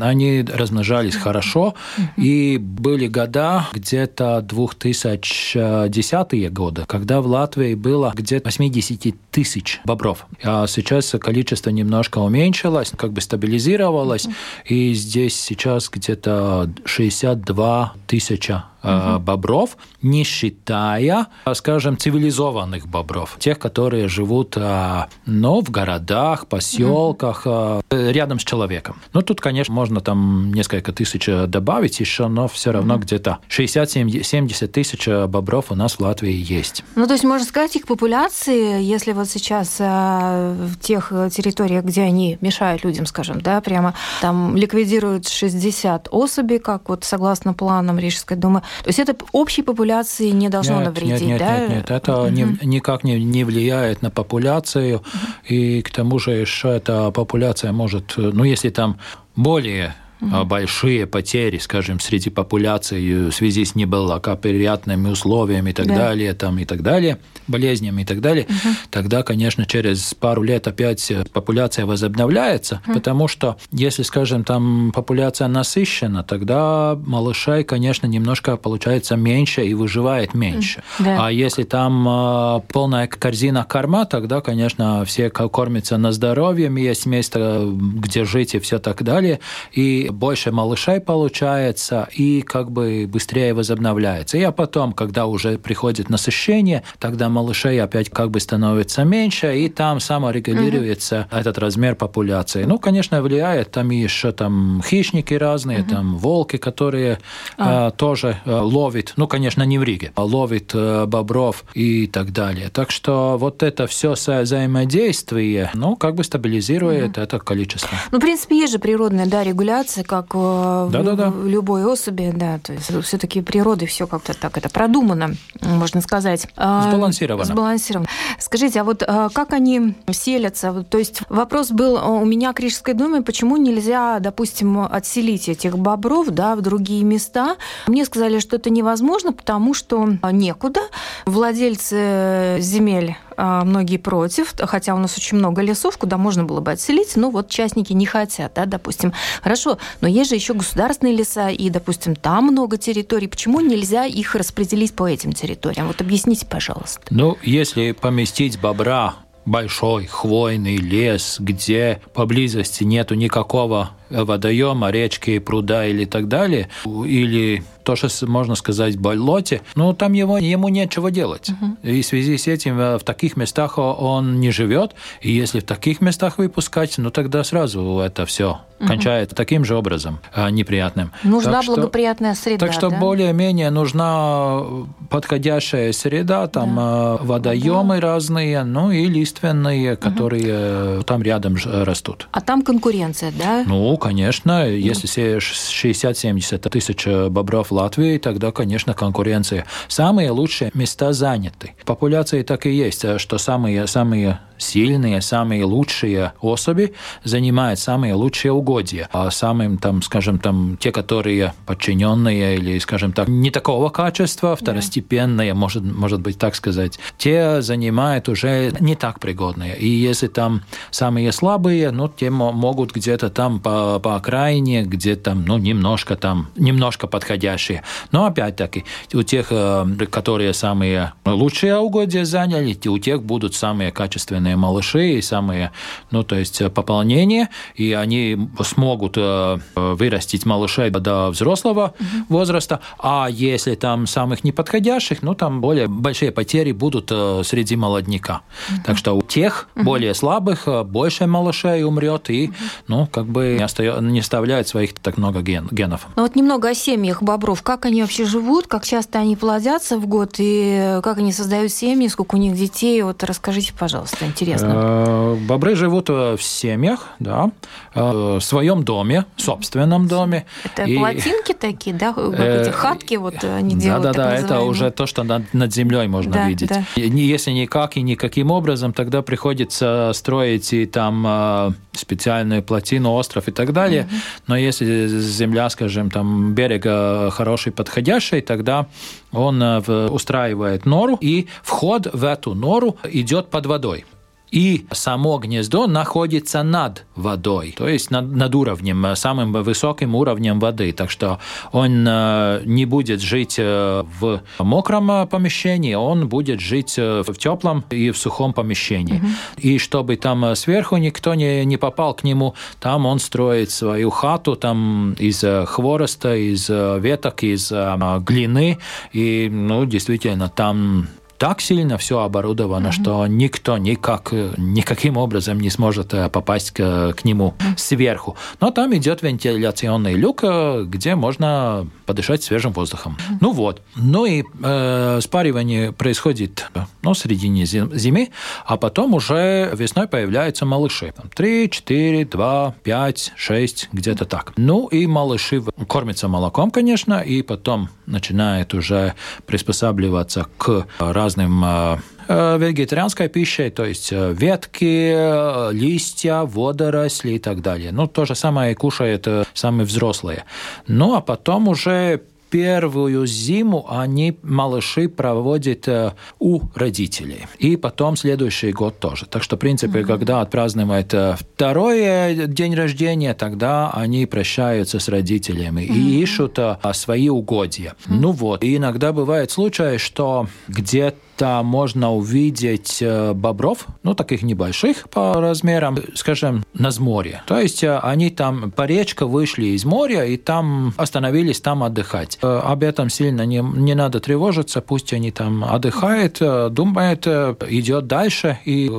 они 0.00 0.42
размножались 0.42 1.16
хорошо, 1.16 1.74
и 2.16 2.56
были 2.58 3.08
года, 3.08 3.68
где-то 3.72 4.44
2010-е 4.48 6.50
годы, 6.50 6.84
когда 6.86 7.20
в 7.20 7.26
Латвии 7.26 7.74
было 7.74 8.12
где-то 8.14 8.46
80 8.46 9.14
тысяч 9.30 9.80
бобров. 9.84 10.26
А 10.42 10.66
сейчас 10.66 11.14
количество 11.20 11.70
немножко 11.70 12.18
уменьшилось, 12.18 12.92
как 12.96 13.12
бы 13.12 13.20
стабилизировалось, 13.20 14.26
и 14.64 14.94
здесь 14.94 15.40
сейчас 15.40 15.88
где-то 15.88 16.70
62 16.84 17.87
тысяча 18.06 18.64
угу. 18.82 19.18
бобров, 19.18 19.76
не 20.02 20.24
считая, 20.24 21.26
скажем, 21.54 21.98
цивилизованных 21.98 22.86
бобров, 22.86 23.36
тех, 23.38 23.58
которые 23.58 24.08
живут 24.08 24.56
но 24.56 25.60
в 25.60 25.70
городах, 25.70 26.46
поселках, 26.46 27.46
угу. 27.46 27.82
рядом 27.90 28.38
с 28.38 28.44
человеком. 28.44 29.00
Ну, 29.12 29.22
тут, 29.22 29.40
конечно, 29.40 29.72
можно 29.74 30.00
там 30.00 30.52
несколько 30.52 30.92
тысяч 30.92 31.28
добавить 31.46 32.00
еще, 32.00 32.28
но 32.28 32.48
все 32.48 32.72
равно 32.72 32.94
угу. 32.94 33.02
где-то 33.02 33.38
60-70 33.48 34.66
тысяч 34.68 35.06
бобров 35.28 35.70
у 35.70 35.74
нас 35.74 35.94
в 35.94 36.00
Латвии 36.00 36.32
есть. 36.32 36.84
Ну, 36.94 37.06
то 37.06 37.12
есть, 37.12 37.24
можно 37.24 37.46
сказать, 37.46 37.76
их 37.76 37.86
популяции, 37.86 38.82
если 38.82 39.12
вот 39.12 39.28
сейчас 39.28 39.78
в 39.78 40.76
тех 40.80 41.12
территориях, 41.30 41.84
где 41.84 42.02
они 42.02 42.38
мешают 42.40 42.84
людям, 42.84 43.06
скажем, 43.06 43.40
да, 43.40 43.60
прямо 43.60 43.94
там 44.20 44.56
ликвидируют 44.56 45.28
60 45.28 46.08
особей, 46.10 46.58
как 46.58 46.88
вот 46.88 47.04
согласно 47.04 47.54
планам 47.54 47.98
Рижской 47.98 48.36
думы, 48.36 48.62
то 48.82 48.88
есть 48.88 48.98
это 48.98 49.16
общей 49.32 49.62
популяции 49.62 50.30
не 50.30 50.48
должно 50.48 50.76
нет, 50.76 50.86
навредить, 50.86 51.20
нет, 51.20 51.28
нет, 51.28 51.38
да? 51.38 51.58
Нет, 51.60 51.70
нет, 51.70 51.90
это 51.90 52.22
угу. 52.22 52.30
не, 52.30 52.58
никак 52.62 53.04
не, 53.04 53.22
не 53.22 53.44
влияет 53.44 54.02
на 54.02 54.10
популяцию, 54.10 54.98
угу. 54.98 55.04
и 55.48 55.82
к 55.82 55.90
тому 55.90 56.18
же 56.18 56.32
еще 56.32 56.70
эта 56.70 57.10
популяция 57.10 57.72
может, 57.72 58.14
ну, 58.16 58.44
если 58.44 58.70
там 58.70 58.98
более 59.36 59.94
угу. 60.20 60.44
большие 60.44 61.06
потери, 61.06 61.58
скажем, 61.58 62.00
среди 62.00 62.30
популяции 62.30 63.28
в 63.28 63.32
связи 63.32 63.64
с 63.64 63.74
неблагоприятными 63.74 65.08
условиями 65.08 65.70
и 65.70 65.72
так 65.72 65.86
да. 65.86 65.96
далее, 65.96 66.34
там 66.34 66.58
и 66.58 66.64
так 66.64 66.82
далее, 66.82 67.18
болезнями 67.46 68.02
и 68.02 68.04
так 68.04 68.20
далее, 68.20 68.46
угу. 68.48 68.74
тогда, 68.90 69.22
конечно, 69.22 69.66
через 69.66 70.14
пару 70.14 70.42
лет 70.42 70.66
опять 70.66 71.12
популяция 71.32 71.86
возобновляется, 71.86 72.80
угу. 72.86 72.94
потому 72.94 73.28
что 73.28 73.56
если, 73.72 74.02
скажем, 74.02 74.44
там 74.44 74.92
популяция 74.94 75.48
насыщена, 75.48 76.22
тогда 76.22 76.98
малышей, 77.06 77.64
конечно, 77.64 78.06
немножко 78.06 78.56
получается 78.56 79.16
меньше 79.16 79.64
и 79.64 79.74
выживает 79.74 80.34
меньше. 80.34 80.82
Да. 80.98 81.26
А 81.26 81.32
если 81.32 81.62
там 81.62 82.62
полная 82.72 83.06
корзина 83.06 83.64
корма, 83.64 84.04
тогда, 84.04 84.40
конечно, 84.40 85.04
все 85.04 85.30
кормятся 85.30 85.96
на 85.96 86.12
здоровье, 86.12 86.72
есть 86.78 87.06
место, 87.06 87.68
где 87.68 88.24
жить 88.24 88.54
и 88.54 88.58
все 88.58 88.78
так 88.78 89.02
далее, 89.02 89.40
и 89.72 90.07
больше 90.10 90.52
малышей 90.52 91.00
получается, 91.00 92.08
и 92.12 92.42
как 92.42 92.70
бы 92.70 93.06
быстрее 93.08 93.54
возобновляется. 93.54 94.38
И 94.38 94.42
а 94.42 94.52
потом, 94.52 94.92
когда 94.92 95.26
уже 95.26 95.58
приходит 95.58 96.08
насыщение, 96.08 96.82
тогда 96.98 97.28
малышей 97.28 97.80
опять 97.80 98.10
как 98.10 98.30
бы 98.30 98.40
становится 98.40 99.04
меньше, 99.04 99.58
и 99.58 99.68
там 99.68 100.00
саморегулируется 100.00 101.26
угу. 101.30 101.38
этот 101.38 101.58
размер 101.58 101.94
популяции. 101.94 102.64
Ну, 102.64 102.78
конечно, 102.78 103.22
влияет 103.22 103.70
там 103.72 103.90
еще 103.90 104.32
там 104.32 104.82
хищники 104.84 105.34
разные, 105.34 105.80
угу. 105.80 105.90
там 105.90 106.16
волки, 106.16 106.56
которые 106.56 107.18
а. 107.56 107.88
э, 107.88 107.90
тоже 107.92 108.38
э, 108.44 108.50
ловят, 108.50 109.14
ну, 109.16 109.26
конечно, 109.26 109.62
не 109.62 109.78
в 109.78 109.82
Риге, 109.82 110.12
а 110.14 110.24
ловят 110.24 110.72
э, 110.74 111.06
бобров 111.06 111.64
и 111.74 112.06
так 112.06 112.32
далее. 112.32 112.68
Так 112.68 112.90
что 112.90 113.36
вот 113.38 113.62
это 113.62 113.86
все 113.86 114.12
взаимодействие, 114.12 115.70
ну, 115.74 115.96
как 115.96 116.14
бы 116.14 116.24
стабилизирует 116.24 117.16
угу. 117.16 117.20
это 117.20 117.38
количество. 117.38 117.96
Ну, 118.10 118.18
в 118.18 118.20
принципе, 118.20 118.58
есть 118.58 118.72
же 118.72 118.78
природная, 118.78 119.26
да, 119.26 119.42
регуляция 119.44 119.97
ситуации, 119.98 120.02
как 120.02 120.26
э, 120.34 120.88
да, 120.92 121.00
в, 121.00 121.04
да, 121.04 121.14
да. 121.14 121.32
любой 121.44 121.84
особи, 121.84 122.32
да, 122.34 122.58
то 122.58 122.72
есть 122.72 122.90
все-таки 123.04 123.40
природы 123.40 123.86
все 123.86 124.06
как-то 124.06 124.34
так 124.34 124.56
это 124.56 124.68
продумано, 124.68 125.34
можно 125.60 126.00
сказать. 126.00 126.46
А, 126.56 126.90
сбалансировано. 126.90 127.44
Сбалансировано. 127.44 128.08
Скажите, 128.38 128.80
а 128.80 128.84
вот 128.84 129.02
э, 129.02 129.28
как 129.32 129.52
они 129.52 129.94
селятся? 130.10 130.84
То 130.88 130.98
есть 130.98 131.22
вопрос 131.28 131.70
был 131.70 131.94
у 131.94 132.24
меня 132.24 132.52
к 132.52 132.60
Рижской 132.60 132.94
думе, 132.94 133.22
почему 133.22 133.56
нельзя, 133.56 134.18
допустим, 134.20 134.80
отселить 134.80 135.48
этих 135.48 135.78
бобров, 135.78 136.28
да, 136.28 136.56
в 136.56 136.60
другие 136.60 137.04
места? 137.04 137.56
Мне 137.86 138.04
сказали, 138.04 138.38
что 138.38 138.56
это 138.56 138.70
невозможно, 138.70 139.32
потому 139.32 139.74
что 139.74 140.08
некуда. 140.32 140.80
Владельцы 141.26 142.56
земель 142.60 143.16
а, 143.27 143.27
многие 143.38 143.98
против, 143.98 144.54
хотя 144.58 144.94
у 144.94 144.98
нас 144.98 145.16
очень 145.16 145.38
много 145.38 145.62
лесов, 145.62 145.96
куда 145.96 146.18
можно 146.18 146.44
было 146.44 146.60
бы 146.60 146.72
отселить, 146.72 147.16
но 147.16 147.30
вот 147.30 147.48
частники 147.48 147.92
не 147.92 148.04
хотят, 148.04 148.52
да, 148.54 148.66
допустим. 148.66 149.12
Хорошо, 149.42 149.78
но 150.00 150.08
есть 150.08 150.30
же 150.30 150.36
еще 150.36 150.54
государственные 150.54 151.16
леса, 151.16 151.48
и, 151.48 151.70
допустим, 151.70 152.16
там 152.16 152.46
много 152.46 152.76
территорий. 152.76 153.28
Почему 153.28 153.60
нельзя 153.60 154.04
их 154.06 154.34
распределить 154.34 154.94
по 154.94 155.08
этим 155.08 155.32
территориям? 155.32 155.86
Вот 155.86 156.00
объясните, 156.00 156.46
пожалуйста. 156.46 157.00
Ну, 157.10 157.38
если 157.42 157.92
поместить 157.92 158.60
бобра 158.60 159.14
большой 159.44 160.06
хвойный 160.06 160.76
лес, 160.76 161.36
где 161.38 162.02
поблизости 162.12 162.84
нету 162.84 163.14
никакого 163.14 163.90
водоема, 164.10 164.90
речки, 164.90 165.38
пруда 165.38 165.86
или 165.86 166.04
так 166.04 166.28
далее, 166.28 166.68
или 166.84 167.62
то, 167.88 167.96
что 167.96 168.08
можно 168.26 168.54
сказать 168.54 168.98
болоте, 168.98 169.62
ну 169.74 169.94
там 169.94 170.12
его, 170.12 170.36
ему 170.36 170.68
нечего 170.68 171.10
делать. 171.10 171.48
Uh-huh. 171.48 171.90
И 171.90 172.02
в 172.02 172.06
связи 172.06 172.36
с 172.36 172.46
этим 172.46 172.78
э, 172.78 172.98
в 172.98 173.02
таких 173.02 173.38
местах 173.38 173.78
он 173.78 174.40
не 174.40 174.50
живет, 174.50 174.94
и 175.22 175.32
если 175.32 175.60
в 175.60 175.64
таких 175.64 176.02
местах 176.02 176.36
выпускать, 176.36 176.98
ну 176.98 177.10
тогда 177.10 177.42
сразу 177.44 178.00
это 178.00 178.26
все 178.26 178.60
угу. 178.78 178.88
кончает 178.88 179.30
таким 179.34 179.64
же 179.64 179.76
образом 179.76 180.20
а, 180.32 180.50
неприятным. 180.50 181.12
Нужна 181.22 181.60
так 181.62 181.66
благоприятная 181.66 182.34
что, 182.34 182.44
среда. 182.44 182.66
Так 182.66 182.74
что 182.74 182.90
да? 182.90 182.96
более-менее 182.98 183.70
нужна 183.70 184.62
подходящая 185.10 185.92
среда, 185.92 186.46
там 186.46 186.76
да. 186.76 186.82
А, 186.82 187.18
водоемы 187.22 187.96
да. 187.96 188.00
разные, 188.00 188.64
ну 188.64 188.90
и 188.90 189.06
лиственные, 189.06 189.96
которые 189.96 190.96
угу. 190.96 191.02
там 191.04 191.22
рядом 191.22 191.56
растут. 191.64 192.28
А 192.32 192.40
там 192.40 192.62
конкуренция, 192.62 193.32
да? 193.32 193.64
Ну, 193.66 193.96
конечно. 193.98 194.64
Ну. 194.64 194.70
Если 194.70 195.06
сеешь 195.06 195.52
60-70 195.52 196.58
тысяч 196.70 197.06
бобров 197.30 197.70
в 197.70 197.74
Латвии, 197.74 198.18
тогда, 198.18 198.52
конечно, 198.52 198.94
конкуренция. 198.94 199.66
Самые 199.88 200.30
лучшие 200.30 200.70
места 200.74 201.12
заняты. 201.12 201.74
Популяции 201.84 202.42
так 202.42 202.66
и 202.66 202.70
есть, 202.70 203.04
что 203.18 203.38
самые, 203.38 203.86
самые 203.86 204.40
сильные, 204.58 205.20
самые 205.22 205.64
лучшие 205.64 206.32
особи 206.40 206.94
занимают 207.24 207.78
самые 207.78 208.14
лучшие 208.14 208.52
угодья. 208.52 209.08
А 209.12 209.30
самым, 209.30 209.78
там, 209.78 210.02
скажем, 210.02 210.38
там, 210.38 210.76
те, 210.78 210.92
которые 210.92 211.54
подчиненные 211.66 212.56
или, 212.56 212.78
скажем 212.78 213.12
так, 213.12 213.28
не 213.28 213.50
такого 213.50 213.88
качества, 213.88 214.56
второстепенные, 214.56 215.50
yeah. 215.50 215.54
может, 215.54 215.82
может 215.82 216.20
быть, 216.20 216.38
так 216.38 216.54
сказать, 216.54 216.98
те 217.16 217.62
занимают 217.62 218.28
уже 218.28 218.72
не 218.80 218.96
так 218.96 219.20
пригодные. 219.20 219.76
И 219.76 219.88
если 219.88 220.26
там 220.26 220.62
самые 220.90 221.32
слабые, 221.32 221.90
ну, 221.90 222.08
те 222.08 222.30
могут 222.30 222.92
где-то 222.92 223.30
там 223.30 223.60
по, 223.60 223.87
по 224.02 224.16
окраине, 224.16 224.82
где-то, 224.82 225.34
ну, 225.34 225.58
немножко 225.58 226.16
там, 226.16 226.48
немножко 226.56 227.06
подходящие. 227.06 227.82
Но, 228.12 228.26
опять-таки, 228.26 228.84
у 229.14 229.22
тех, 229.22 229.48
э, 229.50 229.86
которые 230.10 230.52
самые 230.52 231.12
лучшие 231.24 231.76
угодья 231.76 232.24
заняли, 232.24 232.76
у 232.88 232.98
тех 232.98 233.22
будут 233.22 233.54
самые 233.54 233.92
качественные 233.92 234.56
малыши 234.56 235.18
и 235.18 235.22
самые, 235.22 235.72
ну, 236.10 236.22
то 236.22 236.36
есть 236.36 236.60
э, 236.60 236.70
пополнение, 236.70 237.48
и 237.74 237.92
они 237.92 238.48
смогут 238.62 239.14
э, 239.16 239.58
вырастить 239.74 240.46
малышей 240.46 240.90
до 240.90 241.30
взрослого 241.30 241.94
угу. 241.98 242.36
возраста, 242.38 242.80
а 242.98 243.28
если 243.30 243.74
там 243.74 244.06
самых 244.06 244.44
неподходящих, 244.44 245.22
ну, 245.22 245.34
там 245.34 245.60
более 245.60 245.86
большие 245.86 246.32
потери 246.32 246.72
будут 246.72 247.12
среди 247.46 247.76
молодняка. 247.76 248.42
Угу. 248.68 248.80
Так 248.86 248.98
что 248.98 249.14
у 249.14 249.22
тех 249.22 249.68
угу. 249.76 249.84
более 249.84 250.14
слабых 250.14 250.68
больше 250.86 251.26
малышей 251.26 251.84
умрет, 251.84 252.30
и, 252.30 252.48
угу. 252.48 252.54
ну, 252.88 253.06
как 253.06 253.26
бы 253.26 253.56
не 253.58 253.64
оставляет 253.78 254.68
своих 254.68 254.94
так 254.94 255.16
много 255.18 255.40
ген, 255.42 255.68
генов. 255.70 256.06
Ну 256.16 256.22
вот 256.22 256.36
немного 256.36 256.68
о 256.68 256.74
семьях 256.74 257.22
бобров. 257.22 257.62
Как 257.62 257.86
они 257.86 258.02
вообще 258.02 258.24
живут, 258.24 258.66
как 258.66 258.84
часто 258.84 259.18
они 259.18 259.36
плодятся 259.36 259.98
в 259.98 260.06
год, 260.06 260.34
и 260.38 261.00
как 261.02 261.18
они 261.18 261.32
создают 261.32 261.72
семьи, 261.72 262.08
сколько 262.08 262.34
у 262.34 262.38
них 262.38 262.54
детей? 262.54 263.02
Вот 263.02 263.22
расскажите, 263.24 263.72
пожалуйста, 263.78 264.26
интересно. 264.26 264.72
Э, 264.74 265.36
бобры 265.46 265.74
живут 265.74 266.08
в 266.08 266.38
семьях, 266.40 267.08
да, 267.18 267.50
в 267.94 268.40
своем 268.40 268.82
доме, 268.82 269.24
собственном 269.36 270.08
доме. 270.08 270.46
Это 270.64 270.84
и... 270.84 270.96
плотинки 270.96 271.52
такие, 271.52 271.94
да, 271.94 272.10
эти 272.10 272.70
хатки 272.70 273.14
вот 273.16 273.42
они 273.44 273.74
делают, 273.74 274.02
Да, 274.02 274.12
да, 274.12 274.24
да, 274.24 274.34
это 274.34 274.60
уже 274.60 274.90
то, 274.90 275.06
что 275.06 275.22
над, 275.22 275.52
над 275.54 275.72
землей 275.72 276.06
можно 276.08 276.32
да, 276.32 276.48
видеть. 276.48 276.68
Да. 276.68 276.84
Если 276.96 277.50
никак 277.50 277.96
и 277.96 278.02
никаким 278.02 278.50
образом, 278.50 278.92
тогда 278.92 279.22
приходится 279.22 280.12
строить 280.14 280.72
и 280.72 280.86
там 280.86 281.24
э, 281.26 281.70
специальную 281.92 282.62
плотину, 282.62 283.12
остров 283.12 283.48
и 283.48 283.50
так 283.50 283.67
далее. 283.72 284.02
Угу. 284.02 284.10
Но 284.48 284.56
если 284.56 285.06
земля, 285.08 285.70
скажем, 285.70 286.10
там 286.10 286.54
берега 286.54 287.30
хороший, 287.30 287.72
подходящий, 287.72 288.40
тогда 288.40 288.86
он 289.32 289.62
э, 289.62 290.08
устраивает 290.08 290.86
нору, 290.86 291.18
и 291.20 291.46
вход 291.62 292.08
в 292.12 292.24
эту 292.24 292.54
нору 292.54 292.96
идет 293.04 293.50
под 293.50 293.66
водой 293.66 294.04
и 294.50 294.86
само 294.92 295.38
гнездо 295.38 295.86
находится 295.86 296.62
над 296.62 297.04
водой, 297.16 297.74
то 297.76 297.88
есть 297.88 298.10
над, 298.10 298.32
над 298.34 298.54
уровнем, 298.54 299.04
э, 299.06 299.16
самым 299.16 299.52
высоким 299.52 300.14
уровнем 300.14 300.58
воды. 300.60 300.92
Так 300.92 301.10
что 301.10 301.38
он 301.72 302.06
э, 302.08 302.62
не 302.64 302.86
будет 302.86 303.20
жить 303.20 303.56
э, 303.58 304.04
в 304.20 304.42
мокром 304.58 305.28
помещении, 305.28 305.94
он 305.94 306.28
будет 306.28 306.60
жить 306.60 306.96
в 306.96 307.34
теплом 307.34 307.84
и 307.90 308.10
в 308.10 308.18
сухом 308.18 308.52
помещении. 308.52 309.16
Угу. 309.18 309.26
И 309.58 309.78
чтобы 309.78 310.16
там 310.16 310.54
сверху 310.54 310.96
никто 310.96 311.34
не, 311.34 311.64
не 311.64 311.76
попал 311.76 312.14
к 312.14 312.24
нему, 312.24 312.54
там 312.80 313.06
он 313.06 313.18
строит 313.18 313.70
свою 313.70 314.10
хату 314.10 314.56
там 314.56 315.12
из 315.18 315.44
хвороста, 315.66 316.36
из 316.36 316.68
веток, 316.68 317.42
из 317.42 317.72
глины. 318.20 318.78
И, 319.12 319.48
ну, 319.50 319.84
действительно, 319.84 320.48
там 320.48 321.08
так 321.38 321.60
сильно 321.60 321.96
все 321.98 322.18
оборудовано, 322.18 322.88
mm-hmm. 322.88 323.02
что 323.02 323.26
никто 323.26 323.78
никак, 323.78 324.32
никаким 324.56 325.16
образом 325.16 325.60
не 325.60 325.70
сможет 325.70 326.12
э, 326.12 326.28
попасть 326.28 326.72
к, 326.72 327.12
к 327.12 327.24
нему 327.24 327.54
mm-hmm. 327.58 327.78
сверху. 327.78 328.36
Но 328.60 328.70
там 328.70 328.94
идет 328.96 329.22
вентиляционный 329.22 330.14
люк, 330.14 330.40
э, 330.42 330.84
где 330.84 331.14
можно 331.14 331.86
подышать 332.06 332.42
свежим 332.42 332.72
воздухом. 332.72 333.16
Mm-hmm. 333.16 333.36
Ну 333.40 333.52
вот. 333.52 333.82
Ну 333.94 334.26
и 334.26 334.42
э, 334.62 335.20
спаривание 335.22 335.92
происходит 335.92 336.70
ну, 337.02 337.12
в 337.12 337.18
середине 337.18 337.64
зимы, 337.66 338.30
а 338.66 338.76
потом 338.76 339.14
уже 339.14 339.70
весной 339.74 340.08
появляются 340.08 340.66
малыши. 340.66 341.14
Три, 341.34 341.70
четыре, 341.70 342.24
два, 342.24 342.74
пять, 342.82 343.32
шесть, 343.36 343.88
где-то 343.92 344.24
так. 344.24 344.52
Ну 344.56 344.88
и 344.88 345.06
малыши 345.06 345.62
кормятся 345.88 346.26
молоком, 346.26 346.72
конечно, 346.72 347.20
и 347.20 347.42
потом 347.42 347.88
начинают 348.06 348.74
уже 348.74 349.14
приспосабливаться 349.46 350.46
к 350.56 350.86
разным 350.98 351.27
разным 351.28 351.62
э, 351.64 351.96
э, 352.28 352.58
вегетарианской 352.58 353.28
пищей, 353.28 353.70
то 353.70 353.84
есть 353.84 354.12
э, 354.12 354.32
ветки, 354.32 355.72
листья, 355.72 356.42
водоросли 356.44 357.32
и 357.32 357.38
так 357.38 357.60
далее. 357.60 357.92
Ну, 357.92 358.06
то 358.06 358.24
же 358.24 358.34
самое 358.34 358.74
кушают 358.74 359.28
самые 359.54 359.86
взрослые. 359.86 360.44
Ну, 360.86 361.14
а 361.14 361.20
потом 361.20 361.68
уже 361.68 362.22
первую 362.50 363.26
зиму 363.26 363.86
они, 363.88 364.36
малыши, 364.42 365.08
проводят 365.08 365.88
э, 365.88 366.12
у 366.38 366.60
родителей. 366.74 367.46
И 367.58 367.76
потом 367.76 368.16
следующий 368.16 368.72
год 368.72 368.98
тоже. 368.98 369.26
Так 369.26 369.42
что, 369.42 369.56
в 369.56 369.58
принципе, 369.58 370.00
mm-hmm. 370.00 370.06
когда 370.06 370.40
отпраздновают 370.40 371.14
э, 371.14 371.36
второй 371.38 372.46
день 372.46 372.74
рождения, 372.74 373.34
тогда 373.34 373.90
они 373.90 374.26
прощаются 374.26 374.98
с 374.98 375.08
родителями 375.08 375.82
mm-hmm. 375.82 375.94
и 375.94 376.22
ищут 376.22 376.58
э, 376.58 376.76
свои 376.92 377.28
угодья. 377.28 377.94
Mm-hmm. 378.06 378.18
Ну 378.20 378.32
вот. 378.32 378.64
И 378.64 378.76
иногда 378.76 379.12
бывает 379.12 379.50
случай, 379.50 379.98
что 379.98 380.48
где-то 380.68 381.62
можно 381.62 382.12
увидеть 382.12 382.98
э, 383.00 383.32
бобров, 383.32 383.86
ну, 384.02 384.14
таких 384.14 384.42
небольших 384.42 385.08
по 385.08 385.34
размерам, 385.40 385.98
скажем, 386.14 386.64
на 386.78 386.90
море. 386.98 387.42
То 387.46 387.60
есть 387.60 387.84
э, 387.84 387.98
они 387.98 388.30
там 388.30 388.70
по 388.70 388.82
речке 388.82 389.24
вышли 389.24 389.66
из 389.66 389.84
моря 389.84 390.24
и 390.24 390.36
там 390.36 390.94
остановились 390.96 391.60
там 391.60 391.82
отдыхать. 391.82 392.38
Э, 392.42 392.60
об 392.64 392.82
этом 392.82 393.10
сильно 393.10 393.44
не, 393.46 393.58
не 393.60 393.94
надо 393.94 394.20
тревожиться, 394.20 394.80
пусть 394.80 395.12
они 395.12 395.30
там 395.30 395.64
отдыхают, 395.64 396.40
думают, 396.72 397.26
идет 397.26 398.06
дальше 398.06 398.58
и 398.64 398.90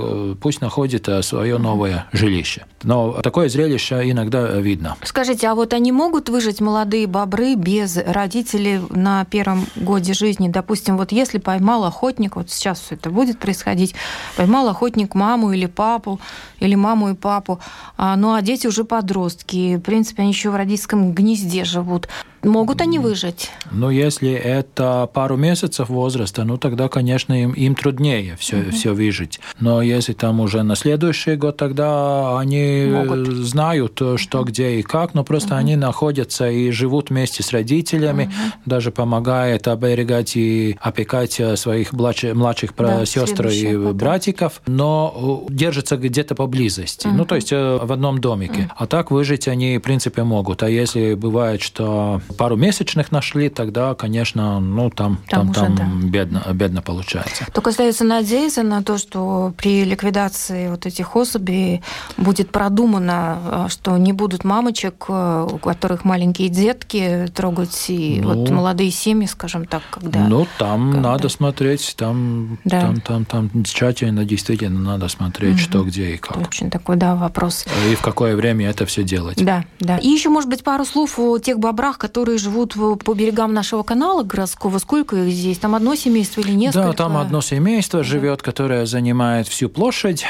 пусть 0.41 0.61
находит 0.61 1.09
свое 1.21 1.57
новое 1.57 2.07
жилище. 2.11 2.65
Но 2.83 3.13
такое 3.21 3.49
зрелище 3.49 4.09
иногда 4.09 4.47
видно. 4.59 4.95
Скажите, 5.03 5.47
а 5.47 5.55
вот 5.55 5.73
они 5.73 5.91
могут 5.91 6.29
выжить 6.29 6.61
молодые 6.61 7.07
бобры 7.07 7.55
без 7.55 7.97
родителей 7.97 8.79
на 8.89 9.25
первом 9.25 9.65
годе 9.75 10.13
жизни? 10.13 10.47
Допустим, 10.47 10.97
вот 10.97 11.11
если 11.11 11.39
поймал 11.39 11.83
охотник 11.85 12.35
вот 12.35 12.49
сейчас 12.49 12.79
все 12.79 12.95
это 12.95 13.09
будет 13.09 13.39
происходить, 13.39 13.95
поймал 14.37 14.69
охотник 14.69 15.15
маму 15.15 15.51
или 15.51 15.65
папу, 15.65 16.19
или 16.59 16.75
маму 16.75 17.09
и 17.09 17.13
папу, 17.15 17.59
ну 17.97 18.33
а 18.33 18.41
дети 18.41 18.65
уже 18.67 18.85
подростки, 18.85 19.75
в 19.75 19.81
принципе, 19.81 20.21
они 20.21 20.31
еще 20.31 20.49
в 20.49 20.55
родительском 20.55 21.11
гнезде 21.11 21.65
живут. 21.65 22.07
Могут 22.43 22.81
они 22.81 22.99
выжить? 22.99 23.51
Ну, 23.71 23.89
если 23.89 24.31
это 24.31 25.09
пару 25.13 25.35
месяцев 25.35 25.89
возраста, 25.89 26.43
ну 26.43 26.57
тогда, 26.57 26.87
конечно, 26.87 27.33
им, 27.33 27.51
им 27.51 27.75
труднее 27.75 28.37
все, 28.39 28.57
угу. 28.57 28.71
все 28.71 28.93
выжить. 28.93 29.39
Но 29.59 29.81
если 29.81 30.13
там 30.13 30.39
уже 30.39 30.63
на 30.63 30.75
следующий 30.75 31.35
год, 31.35 31.57
тогда 31.57 32.39
они 32.39 32.87
Могут. 32.89 33.27
знают, 33.27 34.01
что, 34.15 34.39
угу. 34.39 34.47
где 34.47 34.79
и 34.79 34.81
как, 34.83 35.13
но 35.13 35.23
просто 35.23 35.55
угу. 35.55 35.59
они 35.59 35.75
находятся 35.75 36.49
и 36.49 36.71
живут 36.71 37.09
вместе 37.09 37.43
с 37.43 37.51
родителями, 37.51 38.25
угу. 38.25 38.61
даже 38.65 38.91
помогает 38.91 39.67
оберегать 39.67 40.35
и 40.37 40.77
опекать 40.79 41.41
своих 41.55 41.91
младших, 41.91 42.35
младших 42.35 42.73
да, 42.77 43.05
сестр 43.05 43.47
и 43.47 43.75
потом. 43.75 43.97
братиков, 43.97 44.61
но 44.65 45.45
держатся 45.49 45.97
где-то 45.97 46.35
поблизости. 46.35 47.07
Угу. 47.07 47.15
Ну, 47.15 47.25
то 47.25 47.35
есть 47.35 47.51
э, 47.51 47.79
в 47.81 47.91
одном 47.91 48.19
домике. 48.19 48.61
Угу. 48.61 48.71
А 48.77 48.87
так 48.87 49.11
выжить 49.11 49.47
они, 49.47 49.77
в 49.77 49.81
принципе, 49.81 50.23
могут. 50.23 50.63
А 50.63 50.69
если 50.69 51.15
бывает, 51.15 51.61
что 51.61 52.21
пару 52.37 52.55
месячных 52.55 53.11
нашли, 53.11 53.49
тогда, 53.49 53.95
конечно, 53.95 54.59
ну 54.59 54.89
там, 54.89 55.19
там, 55.27 55.51
там, 55.51 55.67
уже, 55.67 55.77
там 55.77 56.01
да. 56.01 56.07
бедно, 56.07 56.43
бедно 56.53 56.81
получается. 56.81 57.45
Только 57.53 57.71
остается 57.71 58.03
надеяться 58.03 58.63
на 58.63 58.83
то, 58.83 58.97
что 58.97 59.53
при 59.57 59.83
ликвидации 59.83 60.69
вот 60.69 60.85
этих 60.85 61.15
особей 61.15 61.81
будет 62.17 62.51
продумано, 62.51 63.37
а, 63.45 63.67
что 63.69 63.97
не 63.97 64.13
будут 64.13 64.43
мамочек, 64.43 65.05
а, 65.09 65.45
у 65.45 65.57
которых 65.57 66.05
маленькие 66.05 66.49
детки, 66.49 67.27
трогать 67.33 67.85
и 67.89 68.19
ну, 68.21 68.33
вот 68.33 68.49
молодые 68.49 68.91
семьи, 68.91 69.27
скажем 69.27 69.65
так, 69.65 69.83
когда... 69.91 70.27
Ну, 70.27 70.47
там 70.57 70.91
когда... 70.91 71.11
надо 71.11 71.29
смотреть, 71.29 71.95
там, 71.97 72.59
да. 72.63 72.81
там, 72.81 73.01
там, 73.01 73.25
там 73.25 73.63
тщательно 73.63 74.25
действительно 74.25 74.79
надо 74.79 75.07
смотреть, 75.07 75.55
угу. 75.55 75.61
что, 75.61 75.83
где 75.83 76.11
и 76.11 76.17
как. 76.17 76.37
Очень 76.37 76.69
такой, 76.69 76.95
да, 76.95 77.15
вопрос. 77.15 77.65
И 77.89 77.95
в 77.95 78.01
какое 78.01 78.35
время 78.35 78.69
это 78.69 78.85
все 78.85 79.03
делать. 79.03 79.43
Да, 79.43 79.63
да. 79.79 79.97
И 79.97 80.07
еще, 80.07 80.29
может 80.29 80.49
быть, 80.49 80.63
пару 80.63 80.85
слов 80.85 81.17
о 81.17 81.37
тех 81.39 81.59
бобрах, 81.59 81.97
которые 81.97 82.18
которые 82.19 82.37
живут 82.37 82.75
по 83.05 83.13
берегам 83.13 83.53
нашего 83.53 83.83
канала 83.83 84.23
городского, 84.23 84.77
сколько 84.79 85.15
их 85.15 85.31
здесь? 85.31 85.57
Там 85.57 85.73
одно 85.73 85.95
семейство 85.95 86.41
или 86.41 86.51
несколько? 86.51 86.87
Да, 86.87 86.93
там 86.93 87.15
одно 87.15 87.39
семейство 87.39 87.99
угу. 87.99 88.03
живет, 88.03 88.41
которое 88.41 88.85
занимает 88.85 89.47
всю 89.47 89.69
площадь, 89.69 90.25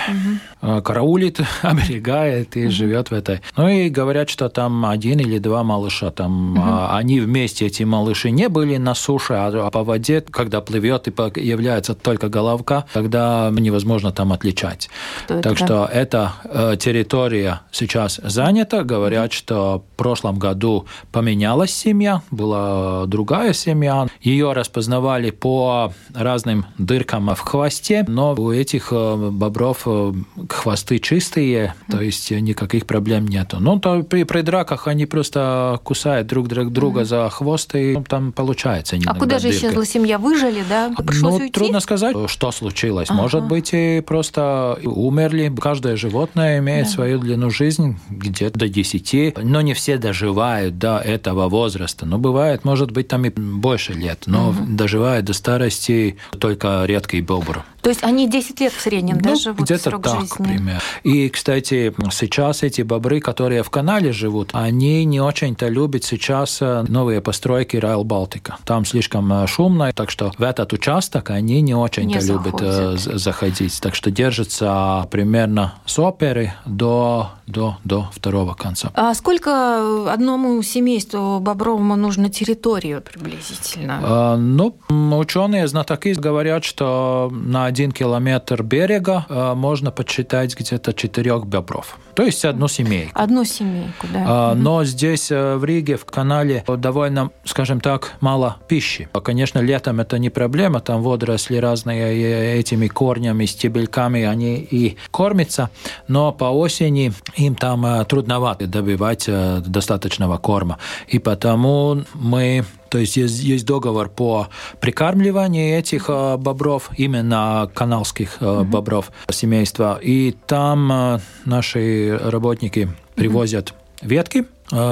угу. 0.61 0.83
караулит, 0.83 1.39
оберегает 1.63 2.55
и 2.55 2.65
угу. 2.65 2.71
живет 2.71 3.09
в 3.09 3.13
этой. 3.13 3.41
Ну 3.57 3.67
и 3.67 3.89
говорят, 3.89 4.29
что 4.29 4.49
там 4.49 4.85
один 4.85 5.19
или 5.19 5.39
два 5.39 5.63
малыша. 5.63 6.11
Там 6.11 6.59
угу. 6.59 6.63
они 6.91 7.21
вместе, 7.21 7.65
эти 7.65 7.81
малыши, 7.81 8.29
не 8.29 8.49
были 8.49 8.77
на 8.77 8.93
суше, 8.93 9.33
а, 9.33 9.47
а 9.47 9.71
по 9.71 9.83
воде, 9.83 10.21
когда 10.21 10.61
плывет 10.61 11.07
и 11.07 11.11
появляется 11.11 11.95
только 11.95 12.29
головка, 12.29 12.85
тогда 12.93 13.49
невозможно 13.51 14.11
там 14.11 14.31
отличать. 14.31 14.91
Кто 15.25 15.41
так 15.41 15.53
это? 15.53 15.65
что 15.65 15.89
эта 15.91 16.33
э, 16.43 16.75
территория 16.79 17.61
сейчас 17.71 18.19
занята. 18.23 18.83
Говорят, 18.83 19.33
что 19.33 19.83
в 19.93 19.97
прошлом 19.97 20.37
году 20.37 20.85
поменялась 21.11 21.78
семья, 21.79 22.21
была 22.31 23.05
другая 23.05 23.53
семья. 23.53 24.07
Ее 24.21 24.53
распознавали 24.53 25.31
по 25.31 25.93
разным 26.13 26.65
дыркам 26.77 27.33
в 27.33 27.39
хвосте, 27.39 28.05
но 28.07 28.33
у 28.33 28.51
этих 28.51 28.89
э, 28.91 29.29
бобров 29.31 29.83
э, 29.85 30.13
хвосты 30.49 30.99
чистые, 30.99 31.73
то 31.89 32.01
есть 32.01 32.31
никаких 32.31 32.85
проблем 32.85 33.27
нету. 33.27 33.57
Ну, 33.59 33.79
то 33.79 34.03
при, 34.03 34.23
при 34.23 34.41
драках 34.41 34.87
они 34.87 35.05
просто 35.05 35.79
кусают 35.83 36.27
друг 36.27 36.47
друга 36.47 37.05
за 37.05 37.29
хвост, 37.29 37.75
и 37.75 37.97
там 38.07 38.31
получается 38.31 38.97
А 39.05 39.15
куда 39.15 39.39
же 39.39 39.49
дырка. 39.49 39.57
исчезла 39.57 39.85
семья? 39.85 40.17
Выжили, 40.17 40.63
да? 40.67 40.91
Пришлось 41.05 41.33
ну, 41.33 41.39
уйти? 41.39 41.53
трудно 41.53 41.79
сказать, 41.79 42.15
что 42.27 42.51
случилось. 42.51 43.09
Ага. 43.09 43.21
Может 43.21 43.43
быть, 43.45 43.69
и 43.73 44.01
просто 44.05 44.77
умерли. 44.83 45.51
Каждое 45.59 45.95
животное 45.95 46.59
имеет 46.59 46.85
да. 46.85 46.91
свою 46.91 47.19
длину 47.19 47.49
жизни, 47.49 47.97
где-то 48.09 48.59
до 48.59 48.67
10, 48.67 49.43
но 49.43 49.61
не 49.61 49.73
все 49.73 49.97
доживают 49.97 50.77
до 50.77 50.97
этого 50.97 51.47
возраста 51.47 51.68
возраста. 51.69 52.05
Но 52.05 52.17
бывает, 52.17 52.65
может 52.65 52.91
быть, 52.91 53.07
там 53.07 53.25
и 53.25 53.29
больше 53.29 53.93
лет, 53.93 54.23
но 54.25 54.49
угу. 54.49 54.57
доживает 54.67 55.25
до 55.25 55.33
старости 55.33 56.17
только 56.39 56.83
редкий 56.85 57.21
бобр. 57.21 57.63
То 57.81 57.89
есть 57.89 58.03
они 58.03 58.29
10 58.29 58.59
лет 58.59 58.73
в 58.73 58.81
среднем 58.81 59.15
ну, 59.15 59.29
да, 59.29 59.35
живут? 59.35 59.61
Где-то 59.61 59.91
так, 59.99 60.21
жизни. 60.21 60.43
примерно. 60.43 60.81
И, 61.03 61.29
кстати, 61.29 61.93
сейчас 62.11 62.63
эти 62.63 62.81
бобры, 62.81 63.19
которые 63.19 63.63
в 63.63 63.69
канале 63.69 64.11
живут, 64.11 64.51
они 64.53 65.05
не 65.05 65.21
очень-то 65.21 65.67
любят 65.67 66.03
сейчас 66.03 66.61
э, 66.61 66.83
новые 66.87 67.21
постройки 67.21 67.77
Райл 67.77 68.03
Балтика. 68.03 68.57
Там 68.65 68.85
слишком 68.85 69.31
э, 69.31 69.47
шумно, 69.47 69.91
так 69.93 70.09
что 70.09 70.31
в 70.37 70.43
этот 70.43 70.73
участок 70.73 71.29
они 71.29 71.61
не 71.61 71.73
очень-то 71.73 72.19
любят 72.25 72.55
э, 72.59 72.97
заходить. 72.97 73.79
Так 73.81 73.95
что 73.95 74.11
держатся 74.11 75.07
примерно 75.09 75.75
с 75.85 75.99
оперы 75.99 76.53
до, 76.65 77.31
до, 77.47 77.77
до 77.83 78.09
второго 78.13 78.53
конца. 78.53 78.91
А 78.93 79.13
сколько 79.13 80.11
одному 80.11 80.61
семейству 80.63 81.39
бобровому 81.39 81.95
нужно 81.95 82.29
территорию 82.29 83.01
приблизительно? 83.01 83.99
А, 84.01 84.37
ну, 84.37 84.75
ученые 84.89 85.67
знатоки 85.67 86.09
говорят, 86.09 86.63
что 86.63 87.29
на 87.31 87.68
один 87.69 87.91
километр 87.91 88.63
берега 88.63 89.25
э, 89.29 89.53
можно 89.53 89.91
подсчитать 89.91 90.59
где-то 90.59 90.91
четырех 90.93 91.45
бобров. 91.45 91.97
То 92.15 92.23
есть 92.23 92.43
одну 92.43 92.67
семейку. 92.67 93.11
Одну 93.13 93.45
семейку, 93.45 94.07
да. 94.11 94.25
А, 94.27 94.55
но 94.55 94.83
здесь 94.83 95.31
э, 95.31 95.55
в 95.55 95.63
Риге, 95.63 95.95
в 95.95 96.05
канале, 96.05 96.63
довольно, 96.67 97.29
скажем 97.45 97.79
так, 97.79 98.13
мало 98.21 98.57
пищи. 98.67 99.07
Конечно, 99.23 99.59
летом 99.59 99.99
это 99.99 100.17
не 100.17 100.29
проблема, 100.29 100.79
там 100.79 101.03
водоросли 101.03 101.57
разные 101.57 102.17
и 102.17 102.59
этими 102.59 102.87
корнями, 102.87 103.45
стебельками 103.45 104.23
они 104.23 104.57
и 104.57 104.97
кормятся, 105.11 105.69
но 106.07 106.31
по 106.31 106.45
осени 106.45 107.13
им 107.35 107.55
там 107.55 107.85
э, 107.85 108.03
трудновато 108.05 108.65
добивать 108.67 109.29
достаточного 109.29 110.37
корма. 110.37 110.79
И 111.07 111.19
потому 111.19 112.03
мы 112.13 112.65
то 112.89 112.97
есть 112.97 113.17
есть, 113.17 113.41
есть 113.43 113.65
договор 113.65 114.09
по 114.09 114.49
прикармливанию 114.79 115.77
этих 115.77 116.05
э, 116.09 116.37
бобров, 116.37 116.89
именно 116.97 117.69
каналских 117.73 118.37
э, 118.39 118.63
бобров 118.63 119.11
семейства. 119.29 119.99
И 120.01 120.35
там 120.47 120.91
э, 120.91 121.19
наши 121.45 122.17
работники 122.17 122.89
привозят 123.15 123.73
ветки, 124.01 124.45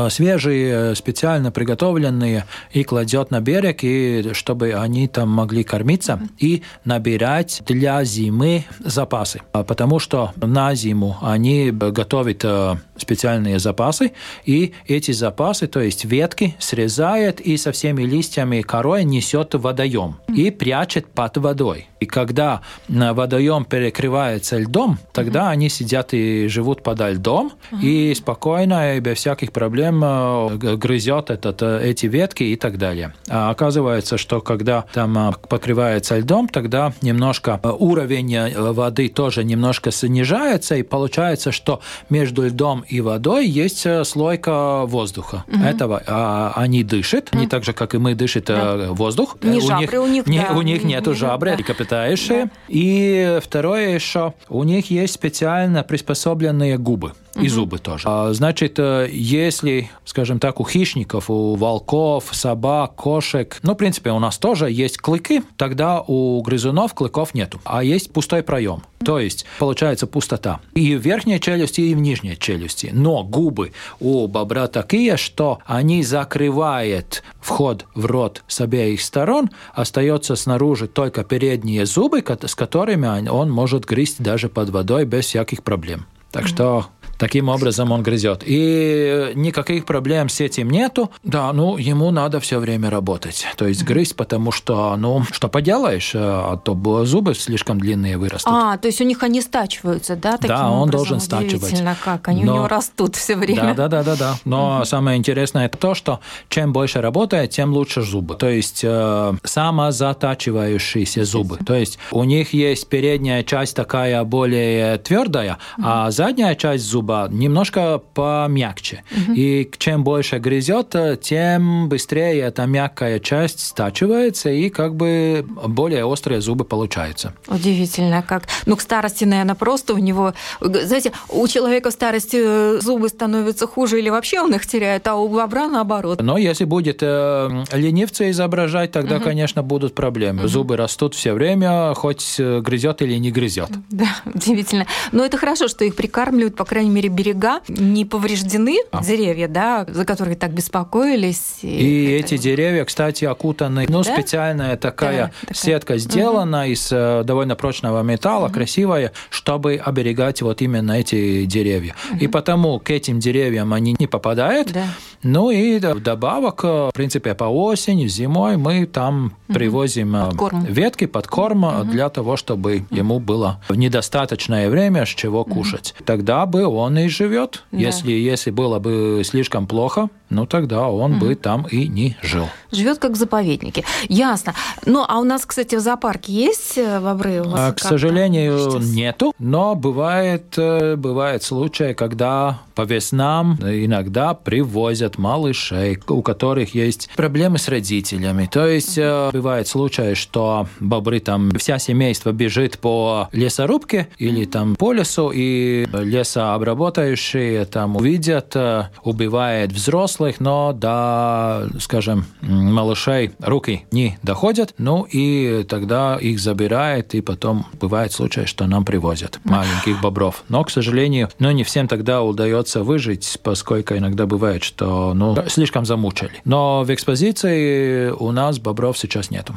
свежие, 0.10 0.96
специально 0.96 1.52
приготовленные, 1.52 2.46
и 2.72 2.84
кладет 2.84 3.32
на 3.32 3.42
берег, 3.42 3.84
и 3.84 4.34
чтобы 4.34 4.74
они 4.74 5.08
там 5.08 5.30
могли 5.30 5.64
кормиться 5.64 6.20
и 6.40 6.64
набирать 6.84 7.62
для 7.68 8.04
зимы 8.04 8.66
запасы. 8.80 9.42
А 9.54 9.64
потому 9.64 10.00
что 10.00 10.32
на 10.36 10.74
зиму 10.74 11.18
они 11.22 11.72
готовят 11.72 12.42
э, 12.44 12.76
специальные 12.98 13.60
запасы, 13.60 14.14
и 14.46 14.74
эти 14.88 15.12
запасы, 15.12 15.68
то 15.68 15.80
есть 15.80 16.06
ветки, 16.06 16.56
срезает 16.60 17.40
и 17.40 17.58
со 17.58 17.72
всеми 17.72 18.04
листьями 18.04 18.62
корой 18.62 19.04
несет 19.04 19.54
в 19.54 19.62
водоем 19.62 20.18
и 20.28 20.50
прячет 20.50 21.08
под 21.08 21.38
водой. 21.38 21.88
И 22.00 22.06
когда 22.06 22.62
водоем 22.90 23.66
перекрывается 23.66 24.58
льдом, 24.58 24.98
тогда 25.14 25.50
они 25.50 25.70
сидят 25.70 26.14
и 26.14 26.48
живут 26.48 26.84
под 26.84 27.00
льдом, 27.00 27.52
и 27.82 28.14
спокойно, 28.16 28.96
и 28.96 29.00
без 29.00 29.18
всяких 29.18 29.52
проблем 29.52 29.67
проблем 29.68 30.02
э, 30.02 30.76
грызет 30.78 31.30
этот, 31.30 31.62
э, 31.62 31.90
эти 31.90 32.06
ветки 32.06 32.44
и 32.44 32.56
так 32.56 32.78
далее. 32.78 33.14
А 33.30 33.50
оказывается, 33.50 34.18
что 34.18 34.40
когда 34.40 34.86
там 34.94 35.18
э, 35.18 35.32
покрывается 35.50 36.18
льдом, 36.18 36.48
тогда 36.48 36.94
немножко 37.02 37.60
уровень 37.64 38.54
воды 38.56 39.10
тоже 39.10 39.44
немножко 39.44 39.92
снижается, 39.92 40.76
и 40.76 40.84
получается, 40.84 41.52
что 41.52 41.82
между 42.10 42.44
льдом 42.48 42.86
и 42.88 43.02
водой 43.02 43.46
есть 43.46 43.86
слойка 44.06 44.86
воздуха. 44.86 45.44
Угу. 45.48 45.64
Этого 45.66 46.02
а, 46.08 46.54
они 46.56 46.84
дышат, 46.86 47.30
угу. 47.34 47.40
не 47.40 47.48
так 47.48 47.66
же, 47.66 47.74
как 47.74 47.94
и 47.94 47.98
мы 47.98 48.16
дышит 48.16 48.46
да. 48.46 48.88
воздух. 48.92 49.36
Не 49.44 49.58
у 49.58 49.62
жабры 49.68 49.98
них, 49.98 50.02
у 50.02 50.08
них, 50.08 50.28
не, 50.28 50.40
да. 50.40 50.56
У 50.56 50.62
них 50.62 50.84
нету 50.86 51.14
жабры, 51.14 51.52
да. 51.52 51.56
млекопитающие. 51.58 52.46
Да. 52.46 52.52
И 52.70 53.40
второе 53.44 53.96
еще, 53.96 54.34
у 54.48 54.64
них 54.64 54.90
есть 54.92 55.14
специально 55.14 55.84
приспособленные 55.84 56.78
губы 56.78 57.12
и 57.42 57.48
зубы 57.48 57.80
тоже. 57.80 58.04
А, 58.08 58.34
значит, 58.34 58.80
э, 58.80 59.10
если, 59.12 59.90
скажем 60.06 60.40
так, 60.40 60.60
у 60.60 60.66
хищников, 60.66 61.30
у 61.30 61.56
волков, 61.56 62.30
собак, 62.32 62.96
кошек, 62.96 63.58
ну, 63.64 63.74
в 63.74 63.76
принципе, 63.76 64.12
у 64.12 64.20
нас 64.20 64.38
тоже 64.38 64.72
есть 64.72 64.98
клыки, 64.98 65.44
тогда 65.56 66.02
у 66.06 66.42
грызунов 66.42 66.94
клыков 66.94 67.34
нету, 67.34 67.60
а 67.64 67.84
есть 67.84 68.12
пустой 68.12 68.44
проем. 68.44 68.84
То 69.04 69.20
есть 69.20 69.46
получается 69.60 70.08
пустота 70.08 70.60
и 70.74 70.96
в 70.96 71.02
верхней 71.02 71.40
челюсти, 71.40 71.82
и 71.82 71.96
в 71.96 72.00
нижней 72.00 72.38
челюсти. 72.38 72.90
Но 72.92 73.24
губы 73.24 73.72
у 74.00 74.28
бобра 74.28 74.68
такие, 74.68 75.18
что 75.18 75.60
они 75.66 76.04
закрывают 76.04 77.24
вход 77.40 77.86
в 77.94 78.06
рот 78.06 78.44
с 78.48 78.60
обеих 78.60 79.02
сторон, 79.02 79.50
остается 79.74 80.36
снаружи 80.36 80.88
только 80.88 81.24
передние 81.24 81.86
зубы, 81.86 82.24
с 82.46 82.56
которыми 82.56 83.30
он 83.30 83.52
может 83.52 83.86
грызть 83.86 84.22
даже 84.22 84.50
под 84.50 84.70
водой 84.70 85.06
без 85.06 85.26
всяких 85.26 85.64
проблем. 85.64 86.08
Так 86.32 86.48
что 86.48 86.88
Таким 87.18 87.50
образом 87.50 87.92
он 87.92 88.04
грызет. 88.04 88.44
И 88.46 89.32
никаких 89.36 89.86
проблем 89.86 90.30
с 90.30 90.40
этим 90.40 90.70
нету. 90.70 91.12
Да, 91.24 91.52
ну, 91.54 91.78
ему 91.78 92.12
надо 92.12 92.40
все 92.40 92.60
время 92.60 92.90
работать. 92.90 93.46
То 93.58 93.68
есть 93.68 93.84
грызть, 93.84 94.16
потому 94.16 94.52
что, 94.52 94.96
ну, 94.98 95.24
что 95.32 95.48
поделаешь, 95.48 96.12
а 96.16 96.58
то 96.58 97.06
зубы 97.06 97.34
слишком 97.34 97.80
длинные 97.80 98.18
вырастут. 98.18 98.54
А, 98.54 98.78
то 98.78 98.88
есть 98.88 99.02
у 99.02 99.04
них 99.04 99.24
они 99.24 99.42
стачиваются, 99.42 100.16
да? 100.16 100.38
Таким 100.38 100.56
да, 100.56 100.72
он 100.72 100.90
должен 100.90 101.20
стачивать. 101.20 101.84
как, 102.04 102.28
они 102.28 102.44
Но... 102.44 102.54
у 102.54 102.56
него 102.58 102.68
растут 102.68 103.16
все 103.16 103.36
время. 103.36 103.74
Да, 103.74 103.88
да, 103.88 104.04
да, 104.04 104.04
да, 104.04 104.16
да. 104.16 104.36
Но 104.46 104.78
угу. 104.78 104.86
самое 104.86 105.18
интересное 105.18 105.66
это 105.66 105.78
то, 105.78 105.96
что 105.96 106.20
чем 106.50 106.74
больше 106.74 107.02
работает, 107.02 107.52
тем 107.52 107.74
лучше 107.74 108.02
зубы. 108.02 108.36
То 108.36 108.50
есть 108.50 108.82
э, 108.84 109.34
самозатачивающиеся 109.44 111.26
зубы. 111.26 111.58
То 111.66 111.74
есть 111.74 111.98
у 112.12 112.24
них 112.24 112.54
есть 112.54 112.88
передняя 112.88 113.44
часть 113.44 113.76
такая 113.76 114.24
более 114.24 114.98
твердая, 114.98 115.58
угу. 115.78 115.88
а 115.88 116.12
задняя 116.12 116.56
часть 116.56 116.86
зуба 116.86 117.07
зуба 117.08 117.28
немножко 117.32 118.02
помягче. 118.14 119.04
Угу. 119.12 119.34
И 119.36 119.72
чем 119.78 120.04
больше 120.04 120.40
грызет, 120.40 120.96
тем 121.22 121.90
быстрее 121.90 122.42
эта 122.42 122.66
мягкая 122.66 123.20
часть 123.20 123.60
стачивается, 123.60 124.50
и 124.50 124.70
как 124.70 124.96
бы 124.96 125.46
более 125.68 126.06
острые 126.06 126.42
зубы 126.42 126.66
получаются. 126.66 127.34
Удивительно 127.48 128.24
как. 128.28 128.44
Ну, 128.66 128.76
к 128.76 128.82
старости, 128.82 129.26
наверное, 129.26 129.56
просто 129.56 129.94
у 129.94 129.98
него... 129.98 130.34
Знаете, 130.60 131.12
у 131.30 131.48
человека 131.48 131.90
в 131.90 131.94
старости 131.94 132.38
э, 132.40 132.80
зубы 132.82 133.10
становятся 133.10 133.68
хуже 133.68 134.00
или 134.00 134.10
вообще 134.10 134.42
он 134.42 134.54
их 134.54 134.66
теряет, 134.66 135.08
а 135.08 135.16
у 135.16 135.28
бобра 135.28 135.68
наоборот. 135.68 136.22
Но 136.22 136.38
если 136.38 136.66
будет 136.66 137.00
э, 137.02 137.64
ленивца 137.74 138.30
изображать, 138.30 138.92
тогда, 138.92 139.18
угу. 139.18 139.26
конечно, 139.26 139.64
будут 139.64 139.96
проблемы. 139.96 140.42
Угу. 140.42 140.48
Зубы 140.48 140.78
растут 140.78 141.16
все 141.16 141.34
время, 141.34 141.94
хоть 141.94 142.36
э, 142.40 142.62
грызет 142.62 143.02
или 143.02 143.18
не 143.18 143.32
грызет. 143.32 143.70
Да, 143.90 144.08
удивительно. 144.26 144.86
Но 145.12 145.24
это 145.24 145.38
хорошо, 145.38 145.68
что 145.68 145.86
их 145.86 145.96
прикармливают, 145.96 146.56
по 146.56 146.66
крайней 146.66 146.90
мере, 146.90 146.97
мере, 146.98 147.10
берега 147.10 147.62
не 147.68 148.06
повреждены, 148.06 148.78
а. 148.92 149.04
деревья, 149.04 149.48
да, 149.48 149.86
за 149.88 150.06
которые 150.06 150.36
так 150.36 150.52
беспокоились. 150.52 151.60
И, 151.62 151.68
и 151.68 152.12
это... 152.20 152.36
эти 152.36 152.38
деревья, 152.42 152.86
кстати, 152.86 153.26
окутаны, 153.26 153.86
ну, 153.90 154.04
да? 154.04 154.14
специальная 154.14 154.78
такая, 154.78 155.26
да, 155.26 155.32
такая 155.42 155.56
сетка 155.56 155.98
сделана 155.98 156.62
угу. 156.62 156.72
из 156.72 156.90
э, 156.92 157.24
довольно 157.24 157.56
прочного 157.56 158.02
металла, 158.04 158.46
угу. 158.46 158.54
красивая, 158.54 159.12
чтобы 159.30 159.76
оберегать 159.76 160.42
вот 160.42 160.62
именно 160.62 160.94
эти 160.94 161.46
деревья. 161.46 161.96
Угу. 162.12 162.20
И 162.20 162.28
потому 162.28 162.80
к 162.80 162.90
этим 162.90 163.20
деревьям 163.20 163.74
они 163.74 163.96
не 163.98 164.08
попадают. 164.08 164.72
Да. 164.72 164.86
Ну 165.24 165.50
и 165.50 165.80
вдобавок, 165.80 166.64
э, 166.64 166.90
в 166.90 166.92
принципе, 166.94 167.34
по 167.36 167.46
осени, 167.46 168.08
зимой 168.08 168.58
мы 168.58 168.86
там 168.86 169.34
угу. 169.48 169.54
привозим 169.54 170.16
э, 170.16 170.26
подкорм. 170.26 170.66
ветки, 170.66 171.06
подкорм 171.06 171.64
угу. 171.64 171.84
для 171.86 172.10
того, 172.10 172.38
чтобы 172.38 172.84
ему 172.92 173.20
было 173.20 173.62
недостаточное 173.70 174.70
время, 174.70 175.06
с 175.06 175.10
чего 175.10 175.44
кушать. 175.44 175.94
Угу. 175.98 176.06
Тогда 176.06 176.46
бы 176.46 176.66
он 176.66 176.87
он 176.88 176.98
и 176.98 177.08
живет. 177.08 177.64
Да. 177.72 177.78
Если, 177.78 178.12
если 178.12 178.52
было 178.52 178.80
бы 178.80 179.22
слишком 179.24 179.68
плохо, 179.68 180.10
ну 180.30 180.46
тогда 180.46 180.88
он 180.88 181.14
угу. 181.14 181.26
бы 181.26 181.36
там 181.36 181.68
и 181.70 181.88
не 181.88 182.18
жил. 182.22 182.48
Живет 182.72 183.00
как 183.00 183.12
в 183.12 183.16
заповеднике. 183.16 183.84
Ясно. 184.10 184.54
Ну, 184.86 185.06
а 185.08 185.20
у 185.20 185.24
нас, 185.24 185.46
кстати, 185.46 185.76
в 185.76 185.80
зоопарке 185.80 186.34
есть 186.34 186.78
э, 186.78 187.00
бобры? 187.00 187.42
У 187.42 187.50
вас 187.50 187.60
а, 187.60 187.74
к 187.74 187.80
сожалению, 187.80 188.80
нету. 188.80 189.34
Но 189.40 189.76
бывает, 189.76 190.54
э, 190.58 190.96
бывает 190.96 191.44
случаи, 191.44 191.94
когда 191.94 192.60
по 192.78 192.84
веснам 192.84 193.56
иногда 193.64 194.36
привозят 194.36 195.18
малышей, 195.18 195.98
у 196.08 196.22
которых 196.22 196.76
есть 196.76 197.10
проблемы 197.16 197.58
с 197.58 197.68
родителями. 197.70 198.48
То 198.52 198.68
есть 198.68 199.00
угу. 199.00 199.32
бывает 199.34 199.68
случаи, 199.68 200.14
что 200.14 200.68
бобры 200.80 201.20
там, 201.20 201.50
вся 201.58 201.80
семейство 201.80 202.32
бежит 202.32 202.78
по 202.78 203.30
лесорубке 203.32 204.10
или 204.20 204.46
там 204.46 204.76
по 204.76 204.94
лесу, 204.94 205.32
и 205.34 205.88
лесообработающие 205.92 207.66
там 207.66 207.96
увидят, 207.96 208.56
убивает 209.04 209.72
взрослых, 209.72 210.40
но 210.40 210.72
до, 210.72 211.68
скажем, 211.80 212.26
малышей 212.42 213.32
руки 213.40 213.86
не 213.90 214.20
доходят, 214.22 214.76
ну 214.78 215.08
и 215.12 215.66
тогда 215.68 216.18
их 216.22 216.40
забирают, 216.40 217.16
и 217.16 217.22
потом 217.22 217.66
бывает 217.80 218.12
случай, 218.12 218.46
что 218.46 218.68
нам 218.68 218.86
привозят 218.86 219.40
маленьких 219.46 220.00
бобров. 220.00 220.44
Но, 220.48 220.64
к 220.64 220.70
сожалению, 220.70 221.30
ну 221.40 221.50
не 221.50 221.64
всем 221.64 221.88
тогда 221.88 222.22
удается 222.22 222.67
удается 222.68 222.84
выжить, 222.84 223.40
поскольку 223.44 223.96
иногда 223.96 224.26
бывает, 224.26 224.64
что 224.64 225.14
ну, 225.14 225.36
слишком 225.48 225.86
замучили. 225.86 226.32
Но 226.46 226.84
в 226.84 226.94
экспозиции 226.94 228.10
у 228.10 228.32
нас 228.32 228.60
бобров 228.60 228.98
сейчас 228.98 229.32
нету. 229.32 229.56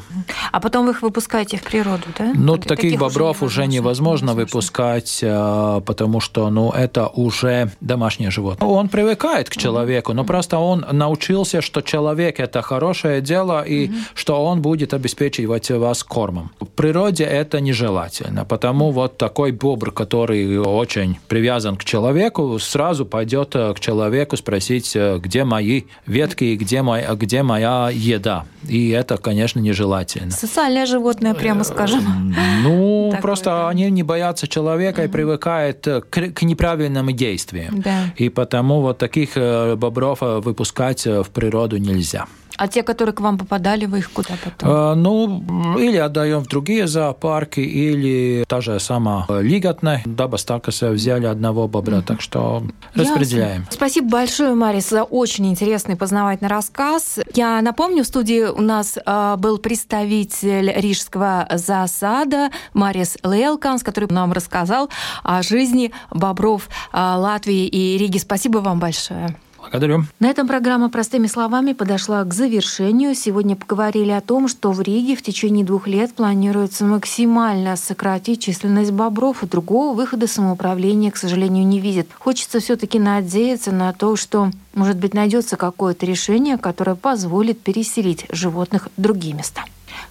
А 0.51 0.59
потом 0.59 0.85
вы 0.85 0.91
их 0.91 1.01
выпускаете 1.01 1.57
в 1.57 1.63
природу, 1.63 2.03
да? 2.17 2.31
Ну, 2.35 2.57
таких, 2.57 2.67
таких 2.67 2.99
бобров 2.99 3.43
уже 3.43 3.67
невозможно, 3.67 4.31
невозможно 4.31 4.33
выпускать, 4.33 5.21
а, 5.23 5.81
потому 5.81 6.21
что 6.21 6.49
ну, 6.49 6.71
это 6.71 7.07
уже 7.07 7.71
домашнее 7.81 8.31
животное. 8.31 8.69
Он 8.69 8.87
привыкает 8.87 9.49
к 9.49 9.57
человеку, 9.57 10.13
но 10.13 10.23
просто 10.23 10.57
он 10.57 10.85
научился, 10.91 11.61
что 11.61 11.81
человек– 11.81 12.39
это 12.39 12.61
хорошее 12.61 13.21
дело, 13.21 13.63
и 13.63 13.87
mm-hmm. 13.87 13.95
что 14.13 14.45
он 14.45 14.61
будет 14.61 14.93
обеспечивать 14.93 15.71
вас 15.71 16.03
кормом. 16.03 16.51
В 16.59 16.65
природе 16.65 17.23
это 17.23 17.59
нежелательно, 17.61 18.45
потому 18.45 18.91
вот 18.91 19.17
такой 19.17 19.51
бобр, 19.51 19.91
который 19.91 20.57
очень 20.59 21.17
привязан 21.27 21.75
к 21.75 21.83
человеку, 21.83 22.59
сразу 22.59 23.00
пойдет 23.05 23.55
э, 23.55 23.73
к 23.73 23.79
человеку 23.79 24.37
спросить, 24.37 24.95
э, 24.95 25.19
где 25.19 25.43
мои 25.43 25.83
ветки 26.05 26.43
и 26.43 26.55
где, 26.55 26.81
моя, 26.81 27.13
где 27.15 27.43
моя 27.43 27.89
еда. 27.91 28.45
И 28.67 28.89
это, 28.89 29.17
конечно, 29.17 29.59
нежелательно. 29.59 30.31
Социальное 30.31 30.85
животное, 30.85 31.33
прямо 31.33 31.63
скажем. 31.63 32.35
Ну, 32.63 33.09
Такое, 33.11 33.21
просто 33.21 33.45
да. 33.45 33.69
они 33.69 33.89
не 33.89 34.03
боятся 34.03 34.47
человека 34.47 35.03
и 35.03 35.07
привыкают 35.07 35.85
к, 35.85 36.01
к 36.09 36.41
неправильным 36.41 37.15
действиям. 37.15 37.81
Да. 37.81 38.13
И 38.17 38.29
потому 38.29 38.81
вот 38.81 38.97
таких 38.97 39.31
э, 39.35 39.75
бобров 39.75 40.19
выпускать 40.21 41.05
в 41.05 41.27
природу 41.33 41.77
нельзя. 41.77 42.25
А 42.57 42.67
те, 42.67 42.83
которые 42.83 43.13
к 43.13 43.21
вам 43.21 43.37
попадали, 43.37 43.85
вы 43.85 43.99
их 43.99 44.11
куда 44.11 44.35
потом? 44.43 44.69
А, 44.69 44.95
ну, 44.95 45.77
или 45.77 45.97
отдаем 45.97 46.43
в 46.43 46.47
другие 46.47 46.87
зоопарки, 46.87 47.59
или 47.59 48.43
та 48.47 48.61
же 48.61 48.79
сама 48.79 49.25
Лиготная, 49.29 50.01
Дабас 50.05 50.43
Такаса 50.43 50.89
взяли 50.89 51.25
одного 51.25 51.67
бобра, 51.67 51.97
mm-hmm. 51.97 52.05
так 52.05 52.21
что 52.21 52.63
Ясно. 52.93 53.13
распределяем. 53.13 53.65
Спасибо 53.69 54.09
большое, 54.09 54.53
Марис, 54.53 54.89
за 54.89 55.03
очень 55.03 55.47
интересный 55.47 55.95
познавательный 55.95 56.49
рассказ. 56.49 57.19
Я 57.33 57.61
напомню, 57.61 58.03
в 58.03 58.07
студии 58.07 58.43
у 58.43 58.61
нас 58.61 58.97
э, 59.03 59.35
был 59.37 59.57
представитель 59.57 60.71
Рижского 60.75 61.47
засада 61.53 62.49
Марис 62.73 63.17
Лелканс, 63.23 63.83
который 63.83 64.09
нам 64.11 64.33
рассказал 64.33 64.89
о 65.23 65.41
жизни 65.41 65.91
бобров 66.11 66.69
э, 66.93 66.97
Латвии 66.97 67.67
и 67.67 67.97
Риги. 67.97 68.17
Спасибо 68.17 68.59
вам 68.59 68.79
большое. 68.79 69.35
Благодарю. 69.61 70.05
На 70.19 70.29
этом 70.29 70.47
программа 70.47 70.89
«Простыми 70.89 71.27
словами» 71.27 71.73
подошла 71.73 72.23
к 72.23 72.33
завершению. 72.33 73.13
Сегодня 73.13 73.55
поговорили 73.55 74.09
о 74.09 74.19
том, 74.19 74.47
что 74.47 74.71
в 74.71 74.81
Риге 74.81 75.15
в 75.15 75.21
течение 75.21 75.63
двух 75.63 75.87
лет 75.87 76.13
планируется 76.13 76.83
максимально 76.83 77.75
сократить 77.75 78.41
численность 78.41 78.91
бобров, 78.91 79.43
и 79.43 79.47
другого 79.47 79.95
выхода 79.95 80.27
самоуправления, 80.27 81.11
к 81.11 81.17
сожалению, 81.17 81.65
не 81.65 81.79
видит. 81.79 82.09
Хочется 82.17 82.59
все 82.59 82.75
таки 82.75 82.99
надеяться 82.99 83.71
на 83.71 83.93
то, 83.93 84.15
что, 84.15 84.49
может 84.73 84.97
быть, 84.97 85.13
найдется 85.13 85.57
какое-то 85.57 86.05
решение, 86.05 86.57
которое 86.57 86.95
позволит 86.95 87.61
переселить 87.61 88.25
животных 88.29 88.89
в 88.97 89.01
другие 89.01 89.35
места. 89.35 89.61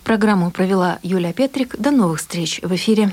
Программу 0.04 0.50
провела 0.50 0.98
Юлия 1.02 1.32
Петрик. 1.32 1.76
До 1.76 1.90
новых 1.90 2.20
встреч 2.20 2.60
в 2.62 2.74
эфире. 2.74 3.12